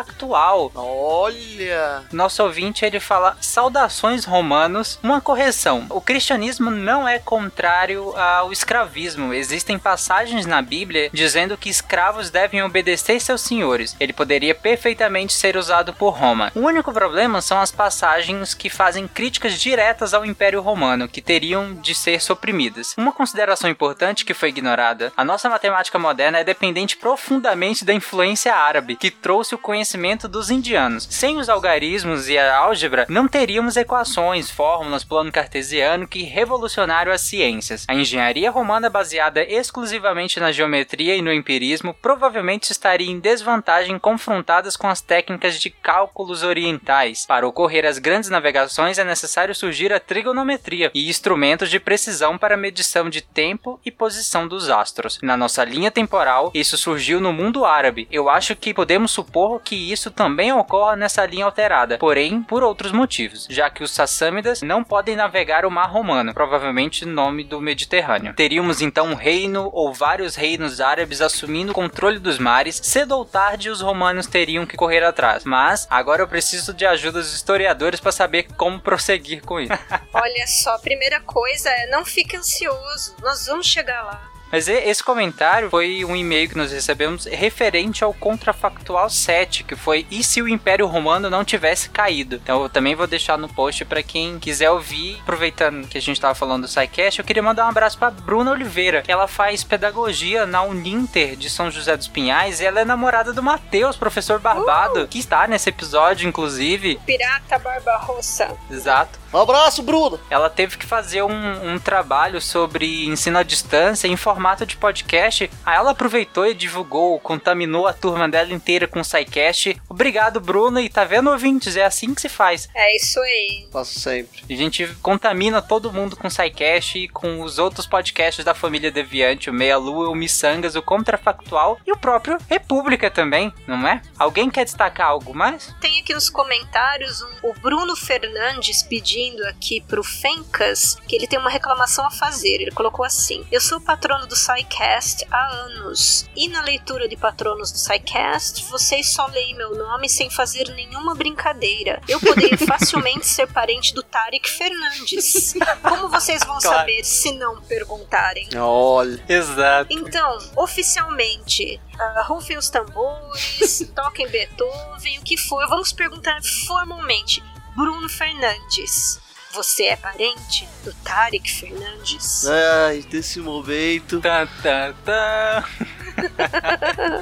Contrafactual. 0.00 0.72
Olha! 0.74 2.04
Nosso 2.12 2.42
ouvinte 2.42 2.84
ele 2.84 3.00
fala: 3.00 3.36
Saudações 3.40 4.24
romanos. 4.24 4.98
Uma 5.02 5.20
correção: 5.20 5.86
o 5.90 6.00
cristianismo 6.00 6.70
não 6.70 7.06
é 7.06 7.18
contrário 7.18 8.16
ao 8.16 8.52
escravismo. 8.52 9.34
Existem 9.34 9.78
passagens 9.78 10.46
na 10.46 10.62
Bíblia 10.62 11.10
dizendo 11.12 11.56
que 11.56 11.68
escravos 11.68 12.30
devem 12.30 12.62
obedecer 12.62 13.20
seus 13.20 13.40
senhores. 13.42 13.96
Ele 14.00 14.12
poderia 14.12 14.54
perfeitamente 14.54 15.32
ser 15.32 15.56
usado 15.56 15.92
por 15.92 16.10
Roma. 16.10 16.50
O 16.54 16.60
único 16.60 16.92
problema 16.92 17.40
são 17.40 17.60
as 17.60 17.70
passagens 17.70 18.54
que 18.54 18.70
fazem 18.70 19.06
críticas 19.06 19.60
diretas 19.60 20.14
ao 20.14 20.24
Império 20.24 20.62
Romano, 20.62 21.08
que 21.08 21.20
teriam 21.20 21.74
de 21.74 21.94
ser 21.94 22.20
suprimidas. 22.20 22.94
Uma 22.96 23.12
consideração 23.12 23.68
importante 23.68 24.24
que 24.24 24.34
foi 24.34 24.48
ignorada: 24.48 25.12
a 25.16 25.24
nossa 25.24 25.48
matemática 25.48 25.98
moderna 25.98 26.38
é 26.38 26.44
dependente 26.44 26.96
profundamente 26.96 27.84
da 27.84 27.92
influência 27.92 28.54
árabe, 28.54 28.96
que 28.96 29.10
trouxe 29.10 29.54
o 29.54 29.58
conhecimento 29.58 29.89
dos 30.28 30.50
indianos. 30.50 31.06
Sem 31.10 31.38
os 31.38 31.48
algarismos 31.48 32.28
e 32.28 32.38
a 32.38 32.56
álgebra, 32.56 33.06
não 33.08 33.26
teríamos 33.26 33.76
equações, 33.76 34.50
fórmulas, 34.50 35.04
plano 35.04 35.32
cartesiano 35.32 36.06
que 36.06 36.22
revolucionaram 36.22 37.10
as 37.10 37.22
ciências. 37.22 37.84
A 37.88 37.94
engenharia 37.94 38.50
romana 38.50 38.88
baseada 38.88 39.42
exclusivamente 39.42 40.38
na 40.38 40.52
geometria 40.52 41.16
e 41.16 41.22
no 41.22 41.32
empirismo 41.32 41.94
provavelmente 41.94 42.70
estaria 42.70 43.10
em 43.10 43.18
desvantagem 43.18 43.98
confrontadas 43.98 44.76
com 44.76 44.86
as 44.86 45.00
técnicas 45.00 45.60
de 45.60 45.70
cálculos 45.70 46.42
orientais. 46.42 47.26
Para 47.26 47.46
ocorrer 47.46 47.84
as 47.84 47.98
grandes 47.98 48.30
navegações 48.30 48.98
é 48.98 49.04
necessário 49.04 49.54
surgir 49.54 49.92
a 49.92 50.00
trigonometria 50.00 50.90
e 50.94 51.08
instrumentos 51.08 51.70
de 51.70 51.80
precisão 51.80 52.38
para 52.38 52.56
medição 52.56 53.10
de 53.10 53.20
tempo 53.20 53.80
e 53.84 53.90
posição 53.90 54.46
dos 54.46 54.68
astros. 54.68 55.18
Na 55.22 55.36
nossa 55.36 55.64
linha 55.64 55.90
temporal, 55.90 56.50
isso 56.54 56.76
surgiu 56.76 57.20
no 57.20 57.32
mundo 57.32 57.64
árabe. 57.64 58.06
Eu 58.10 58.28
acho 58.28 58.54
que 58.54 58.74
podemos 58.74 59.10
supor 59.10 59.60
que 59.60 59.79
isso 59.80 60.10
também 60.10 60.52
ocorra 60.52 60.96
nessa 60.96 61.24
linha 61.24 61.44
alterada, 61.44 61.98
porém 61.98 62.42
por 62.42 62.62
outros 62.62 62.90
motivos, 62.90 63.46
já 63.48 63.70
que 63.70 63.84
os 63.84 63.92
sassâmidas 63.92 64.62
não 64.62 64.82
podem 64.82 65.14
navegar 65.14 65.64
o 65.64 65.70
mar 65.70 65.88
romano, 65.88 66.34
provavelmente 66.34 67.04
nome 67.04 67.44
do 67.44 67.60
Mediterrâneo. 67.60 68.34
Teríamos 68.34 68.80
então 68.80 69.06
um 69.06 69.14
reino 69.14 69.70
ou 69.72 69.92
vários 69.92 70.34
reinos 70.34 70.80
árabes 70.80 71.20
assumindo 71.20 71.72
o 71.72 71.74
controle 71.74 72.18
dos 72.18 72.38
mares, 72.38 72.80
cedo 72.82 73.16
ou 73.16 73.24
tarde 73.24 73.70
os 73.70 73.80
romanos 73.80 74.26
teriam 74.26 74.66
que 74.66 74.76
correr 74.76 75.04
atrás. 75.04 75.44
Mas 75.44 75.86
agora 75.90 76.22
eu 76.22 76.28
preciso 76.28 76.74
de 76.74 76.86
ajuda 76.86 77.20
dos 77.20 77.34
historiadores 77.34 78.00
para 78.00 78.12
saber 78.12 78.46
como 78.56 78.80
prosseguir 78.80 79.42
com 79.42 79.60
isso. 79.60 79.72
Olha 80.12 80.46
só, 80.46 80.74
a 80.74 80.78
primeira 80.78 81.20
coisa 81.20 81.68
é 81.70 81.86
não 81.88 82.04
fique 82.04 82.36
ansioso. 82.36 83.14
Nós 83.22 83.46
vamos 83.46 83.66
chegar 83.66 84.02
lá. 84.02 84.29
Mas 84.50 84.68
esse 84.68 85.02
comentário 85.02 85.70
foi 85.70 86.04
um 86.04 86.16
e-mail 86.16 86.48
que 86.48 86.56
nós 86.56 86.72
recebemos 86.72 87.26
referente 87.26 88.02
ao 88.02 88.12
Contrafactual 88.12 89.08
7, 89.08 89.64
que 89.64 89.76
foi 89.76 90.06
e 90.10 90.22
se 90.24 90.42
o 90.42 90.48
Império 90.48 90.86
Romano 90.86 91.30
não 91.30 91.44
tivesse 91.44 91.88
caído. 91.90 92.36
Então 92.36 92.62
eu 92.62 92.68
também 92.68 92.94
vou 92.94 93.06
deixar 93.06 93.38
no 93.38 93.48
post 93.48 93.84
para 93.84 94.02
quem 94.02 94.38
quiser 94.38 94.70
ouvir. 94.70 95.18
Aproveitando 95.22 95.86
que 95.86 95.98
a 95.98 96.00
gente 96.00 96.16
estava 96.16 96.34
falando 96.34 96.62
do 96.62 96.68
SciCast, 96.68 97.20
eu 97.20 97.24
queria 97.24 97.42
mandar 97.42 97.66
um 97.66 97.68
abraço 97.68 97.98
para 97.98 98.10
Bruna 98.10 98.52
Oliveira, 98.52 99.02
que 99.02 99.12
ela 99.12 99.28
faz 99.28 99.62
pedagogia 99.62 100.46
na 100.46 100.62
Uninter 100.62 101.36
de 101.36 101.48
São 101.48 101.70
José 101.70 101.96
dos 101.96 102.08
Pinhais 102.08 102.60
e 102.60 102.64
ela 102.64 102.80
é 102.80 102.84
namorada 102.84 103.32
do 103.32 103.42
Matheus, 103.42 103.96
professor 103.96 104.40
Barbado, 104.40 105.06
que 105.06 105.18
está 105.18 105.46
nesse 105.46 105.68
episódio, 105.68 106.28
inclusive. 106.28 107.00
Pirata 107.06 107.58
Barbarossa. 107.58 108.56
Exato. 108.70 109.18
Um 109.32 109.38
abraço, 109.38 109.80
Bruno! 109.84 110.18
Ela 110.28 110.50
teve 110.50 110.76
que 110.76 110.84
fazer 110.84 111.22
um, 111.22 111.72
um 111.74 111.78
trabalho 111.78 112.40
sobre 112.40 113.06
ensino 113.06 113.38
à 113.38 113.44
distância 113.44 114.08
em 114.08 114.16
formato 114.16 114.66
de 114.66 114.76
podcast. 114.76 115.48
Aí 115.64 115.76
ela 115.76 115.92
aproveitou 115.92 116.44
e 116.48 116.52
divulgou, 116.54 117.20
contaminou 117.20 117.86
a 117.86 117.92
turma 117.92 118.28
dela 118.28 118.52
inteira 118.52 118.88
com 118.88 118.98
o 118.98 119.04
SciCast. 119.04 119.80
Obrigado, 119.88 120.40
Bruno. 120.40 120.80
E 120.80 120.88
tá 120.88 121.04
vendo, 121.04 121.30
ouvintes? 121.30 121.76
É 121.76 121.84
assim 121.84 122.12
que 122.12 122.20
se 122.20 122.28
faz. 122.28 122.68
É 122.74 122.96
isso 122.96 123.20
aí. 123.20 123.68
Faço 123.72 124.00
sempre. 124.00 124.42
A 124.50 124.56
gente 124.56 124.84
contamina 125.00 125.62
todo 125.62 125.92
mundo 125.92 126.16
com 126.16 126.26
o 126.26 126.30
SciCast 126.30 126.98
e 126.98 127.08
com 127.08 127.40
os 127.42 127.56
outros 127.60 127.86
podcasts 127.86 128.44
da 128.44 128.52
família 128.54 128.90
Deviante, 128.90 129.48
o 129.48 129.52
Meia 129.54 129.76
Lua, 129.76 130.08
o 130.10 130.14
Missangas, 130.16 130.74
o 130.74 130.82
Contrafactual 130.82 131.78
e 131.86 131.92
o 131.92 131.96
próprio 131.96 132.36
República 132.48 133.08
também, 133.08 133.54
não 133.64 133.86
é? 133.86 134.02
Alguém 134.18 134.50
quer 134.50 134.64
destacar 134.64 135.06
algo 135.06 135.32
mais? 135.32 135.72
Tem 135.80 136.00
aqui 136.00 136.12
nos 136.14 136.28
comentários 136.28 137.22
um- 137.22 137.50
o 137.50 137.54
Bruno 137.54 137.94
Fernandes 137.94 138.82
pedindo 138.82 139.19
aqui 139.48 139.80
pro 139.82 140.02
Fencas 140.02 140.96
que 141.06 141.16
ele 141.16 141.26
tem 141.26 141.38
uma 141.38 141.50
reclamação 141.50 142.06
a 142.06 142.10
fazer. 142.10 142.60
Ele 142.62 142.70
colocou 142.70 143.04
assim: 143.04 143.44
Eu 143.50 143.60
sou 143.60 143.80
patrono 143.80 144.26
do 144.26 144.34
SciCast 144.36 145.26
há 145.30 145.46
anos. 145.48 146.28
E 146.36 146.48
na 146.48 146.62
leitura 146.62 147.08
de 147.08 147.16
patronos 147.16 147.70
do 147.72 147.78
SciCast, 147.78 148.64
vocês 148.66 149.08
só 149.12 149.26
leem 149.26 149.54
meu 149.56 149.74
nome 149.76 150.08
sem 150.08 150.30
fazer 150.30 150.68
nenhuma 150.74 151.14
brincadeira. 151.14 152.00
Eu 152.08 152.18
poderia 152.20 152.56
facilmente 152.66 153.26
ser 153.26 153.46
parente 153.48 153.92
do 153.94 154.02
Tarek 154.02 154.48
Fernandes. 154.48 155.54
Como 155.82 156.08
vocês 156.08 156.42
vão 156.44 156.58
Claro. 156.58 156.78
saber 156.78 157.04
se 157.04 157.32
não 157.32 157.60
perguntarem? 157.62 158.48
Olha. 158.56 159.22
Exato. 159.28 159.92
Então, 159.92 160.38
oficialmente, 160.56 161.80
ah, 161.98 162.22
rufem 162.26 162.56
os 162.56 162.68
tambores, 162.68 163.90
toquem 163.94 164.28
Beethoven, 164.28 165.18
o 165.18 165.22
que 165.22 165.36
for. 165.36 165.66
Vamos 165.68 165.92
perguntar 165.92 166.40
formalmente. 166.66 167.42
Bruno 167.80 168.10
Fernandes, 168.10 169.18
você 169.54 169.84
é 169.84 169.96
parente 169.96 170.68
do 170.84 170.92
Tarek 171.02 171.50
Fernandes? 171.50 172.46
Ai, 172.46 172.98
desse 173.08 173.40
momento. 173.40 174.20
Tá, 174.20 174.46
tá, 174.62 174.92
tá. 175.02 175.66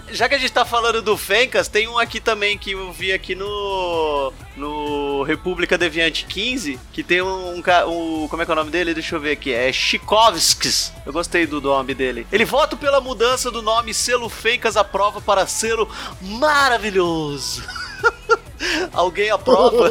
Já 0.11 0.29
que 0.29 0.35
a 0.35 0.38
gente 0.38 0.51
tá 0.53 0.64
falando 0.64 1.01
do 1.01 1.16
Fencas, 1.16 1.68
tem 1.68 1.87
um 1.87 1.97
aqui 1.97 2.18
também 2.18 2.59
que 2.59 2.73
eu 2.73 2.90
vi 2.92 3.12
aqui 3.12 3.37
no. 3.37 4.33
no 4.57 5.23
República 5.23 5.79
Deviante 5.79 6.25
15, 6.25 6.81
que 6.92 7.05
tem 7.05 7.23
um, 7.23 7.55
um, 7.55 7.62
um- 7.87 8.27
Como 8.29 8.42
é 8.42 8.44
que 8.44 8.51
é 8.51 8.55
o 8.55 8.57
nome 8.57 8.73
dele? 8.73 8.94
Deixa 8.94 9.14
eu 9.14 9.21
ver 9.21 9.31
aqui. 9.35 9.53
É 9.55 9.73
Chikovskis. 9.73 10.92
Eu 11.07 11.12
gostei 11.12 11.47
do 11.47 11.61
nome 11.61 11.94
dele. 11.94 12.27
Ele 12.33 12.44
vota 12.44 12.77
pela 12.77 13.01
mudança 13.01 13.49
do 13.49 13.62
nome 13.62 13.94
Selo 13.94 14.29
Fencas 14.29 14.77
à 14.77 14.83
prova 14.83 15.21
para 15.21 15.47
selo 15.47 15.88
maravilhoso. 16.21 17.62
Alguém 18.92 19.31
aprova? 19.31 19.90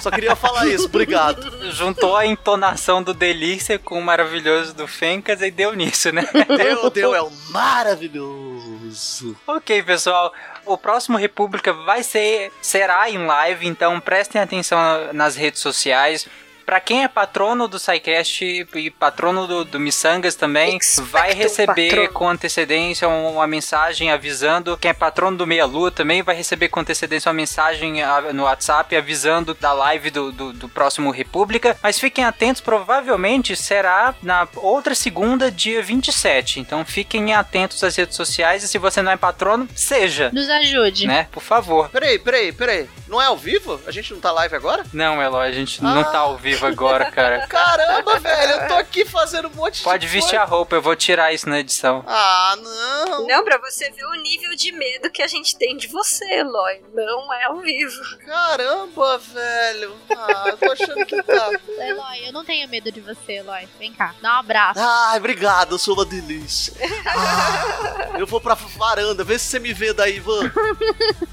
Só 0.00 0.10
queria 0.10 0.34
falar 0.34 0.66
isso, 0.66 0.86
obrigado. 0.86 1.70
Juntou 1.72 2.16
a 2.16 2.26
entonação 2.26 3.02
do 3.02 3.14
Delícia 3.14 3.78
com 3.78 3.98
o 3.98 4.02
maravilhoso 4.02 4.74
do 4.74 4.86
Fencas 4.86 5.40
e 5.40 5.50
deu 5.50 5.74
nisso, 5.74 6.12
né? 6.12 6.26
Deu, 6.56 6.90
deu, 6.90 7.14
é 7.14 7.22
o 7.22 7.30
maravilhoso. 7.50 9.36
ok, 9.46 9.82
pessoal. 9.82 10.32
O 10.64 10.76
próximo 10.76 11.18
República 11.18 11.72
vai 11.72 12.02
ser 12.02 12.52
será 12.60 13.08
em 13.10 13.26
live, 13.26 13.66
então 13.66 14.00
prestem 14.00 14.40
atenção 14.40 14.78
nas 15.12 15.36
redes 15.36 15.60
sociais. 15.60 16.28
Pra 16.72 16.80
quem 16.80 17.04
é 17.04 17.08
patrono 17.08 17.68
do 17.68 17.78
SciCast 17.78 18.66
e 18.76 18.90
patrono 18.90 19.46
do, 19.46 19.62
do 19.62 19.78
Missangas 19.78 20.34
também, 20.34 20.78
Expecto 20.78 21.10
vai 21.10 21.34
receber 21.34 21.88
patrono. 21.90 22.12
com 22.14 22.28
antecedência 22.30 23.06
uma 23.06 23.46
mensagem 23.46 24.10
avisando. 24.10 24.78
Quem 24.78 24.90
é 24.90 24.94
patrono 24.94 25.36
do 25.36 25.46
Meia 25.46 25.66
Lua 25.66 25.90
também 25.90 26.22
vai 26.22 26.34
receber 26.34 26.70
com 26.70 26.80
antecedência 26.80 27.28
uma 27.28 27.34
mensagem 27.34 28.02
ah, 28.02 28.32
no 28.32 28.44
WhatsApp 28.44 28.96
avisando 28.96 29.52
da 29.52 29.74
live 29.74 30.08
do, 30.10 30.32
do, 30.32 30.54
do 30.54 30.66
próximo 30.66 31.10
República. 31.10 31.76
Mas 31.82 31.98
fiquem 31.98 32.24
atentos, 32.24 32.62
provavelmente 32.62 33.54
será 33.54 34.14
na 34.22 34.48
outra 34.56 34.94
segunda, 34.94 35.50
dia 35.50 35.82
27. 35.82 36.58
Então 36.58 36.86
fiquem 36.86 37.34
atentos 37.34 37.84
às 37.84 37.94
redes 37.94 38.16
sociais 38.16 38.64
e 38.64 38.68
se 38.68 38.78
você 38.78 39.02
não 39.02 39.12
é 39.12 39.16
patrono, 39.18 39.68
seja, 39.74 40.30
Nos 40.32 40.48
ajude. 40.48 41.06
né? 41.06 41.28
Por 41.30 41.42
favor. 41.42 41.90
Peraí, 41.90 42.18
peraí, 42.18 42.50
peraí. 42.50 42.88
Não 43.06 43.20
é 43.20 43.26
ao 43.26 43.36
vivo? 43.36 43.78
A 43.86 43.90
gente 43.90 44.14
não 44.14 44.20
tá 44.20 44.32
live 44.32 44.56
agora? 44.56 44.84
Não, 44.90 45.20
Eloy, 45.22 45.46
a 45.46 45.52
gente 45.52 45.82
não 45.82 46.02
tá 46.02 46.20
ao 46.20 46.38
vivo 46.38 46.61
agora, 46.66 47.10
cara. 47.10 47.46
Caramba, 47.46 48.18
velho, 48.18 48.52
eu 48.52 48.68
tô 48.68 48.74
aqui 48.74 49.04
fazendo 49.04 49.48
um 49.48 49.54
monte 49.54 49.82
Pode 49.82 50.06
de 50.06 50.12
vestir 50.12 50.36
coisa. 50.36 50.42
a 50.42 50.46
roupa, 50.46 50.76
eu 50.76 50.82
vou 50.82 50.94
tirar 50.96 51.32
isso 51.32 51.48
na 51.48 51.58
edição. 51.60 52.04
Ah, 52.06 52.54
não. 52.58 53.26
Não, 53.26 53.44
pra 53.44 53.58
você 53.58 53.90
ver 53.90 54.04
o 54.04 54.14
nível 54.22 54.54
de 54.56 54.72
medo 54.72 55.10
que 55.10 55.22
a 55.22 55.26
gente 55.26 55.56
tem 55.56 55.76
de 55.76 55.86
você, 55.88 56.24
Eloy. 56.34 56.82
Não 56.94 57.32
é 57.34 57.44
ao 57.44 57.60
vivo. 57.60 58.00
Caramba, 58.26 59.18
velho. 59.18 59.96
Ah, 60.10 60.44
eu 60.48 60.56
tô 60.56 60.72
achando 60.72 61.06
que 61.06 61.22
tá. 61.22 61.50
Eloy, 61.78 62.26
eu 62.26 62.32
não 62.32 62.44
tenho 62.44 62.68
medo 62.68 62.90
de 62.90 63.00
você, 63.00 63.34
Eloy. 63.34 63.68
Vem 63.78 63.92
cá, 63.92 64.14
dá 64.20 64.36
um 64.36 64.38
abraço. 64.40 64.80
Ai, 64.80 65.18
obrigado, 65.18 65.72
eu 65.72 65.78
sou 65.78 65.94
uma 65.94 66.04
delícia. 66.04 66.72
Ah, 67.06 68.08
eu 68.18 68.26
vou 68.26 68.40
pra 68.40 68.54
varanda, 68.54 69.24
vê 69.24 69.38
se 69.38 69.46
você 69.46 69.58
me 69.58 69.72
vê 69.72 69.92
daí, 69.92 70.16
Ivan. 70.16 70.50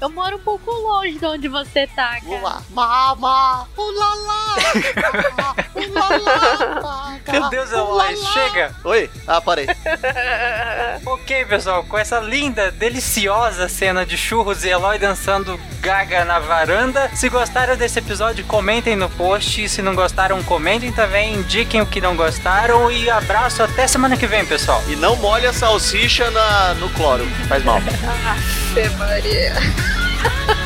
Eu 0.00 0.08
moro 0.08 0.36
um 0.36 0.40
pouco 0.40 0.70
longe 0.70 1.18
de 1.18 1.26
onde 1.26 1.48
você 1.48 1.86
tá, 1.88 2.10
cara. 2.10 2.20
Vou 2.24 2.40
lá. 2.42 2.62
Mama, 2.70 3.68
ulala. 3.76 4.54
Meu 7.30 7.48
Deus, 7.48 7.72
Eloy, 7.72 8.16
chega! 8.32 8.72
Oi? 8.84 9.10
Ah, 9.26 9.40
parei. 9.40 9.66
Ok, 11.06 11.44
pessoal, 11.46 11.82
com 11.84 11.96
essa 11.98 12.18
linda, 12.20 12.70
deliciosa 12.70 13.68
cena 13.68 14.04
de 14.04 14.16
churros 14.18 14.64
e 14.64 14.68
Eloy 14.68 14.98
dançando 14.98 15.58
gaga 15.80 16.24
na 16.24 16.38
varanda. 16.38 17.10
Se 17.14 17.28
gostaram 17.28 17.76
desse 17.76 17.98
episódio, 17.98 18.44
comentem 18.44 18.96
no 18.96 19.08
post. 19.08 19.68
Se 19.68 19.80
não 19.80 19.94
gostaram, 19.94 20.42
comentem 20.42 20.92
também, 20.92 21.34
indiquem 21.34 21.80
o 21.80 21.86
que 21.86 22.00
não 22.00 22.14
gostaram. 22.14 22.90
E 22.90 23.08
abraço, 23.08 23.62
até 23.62 23.86
semana 23.86 24.16
que 24.16 24.26
vem, 24.26 24.44
pessoal. 24.44 24.82
E 24.88 24.96
não 24.96 25.16
molhe 25.16 25.46
a 25.46 25.52
salsicha 25.52 26.30
na, 26.30 26.74
no 26.74 26.90
cloro, 26.90 27.26
faz 27.48 27.64
mal. 27.64 27.80
Fê 28.74 28.88
Maria. 28.90 29.54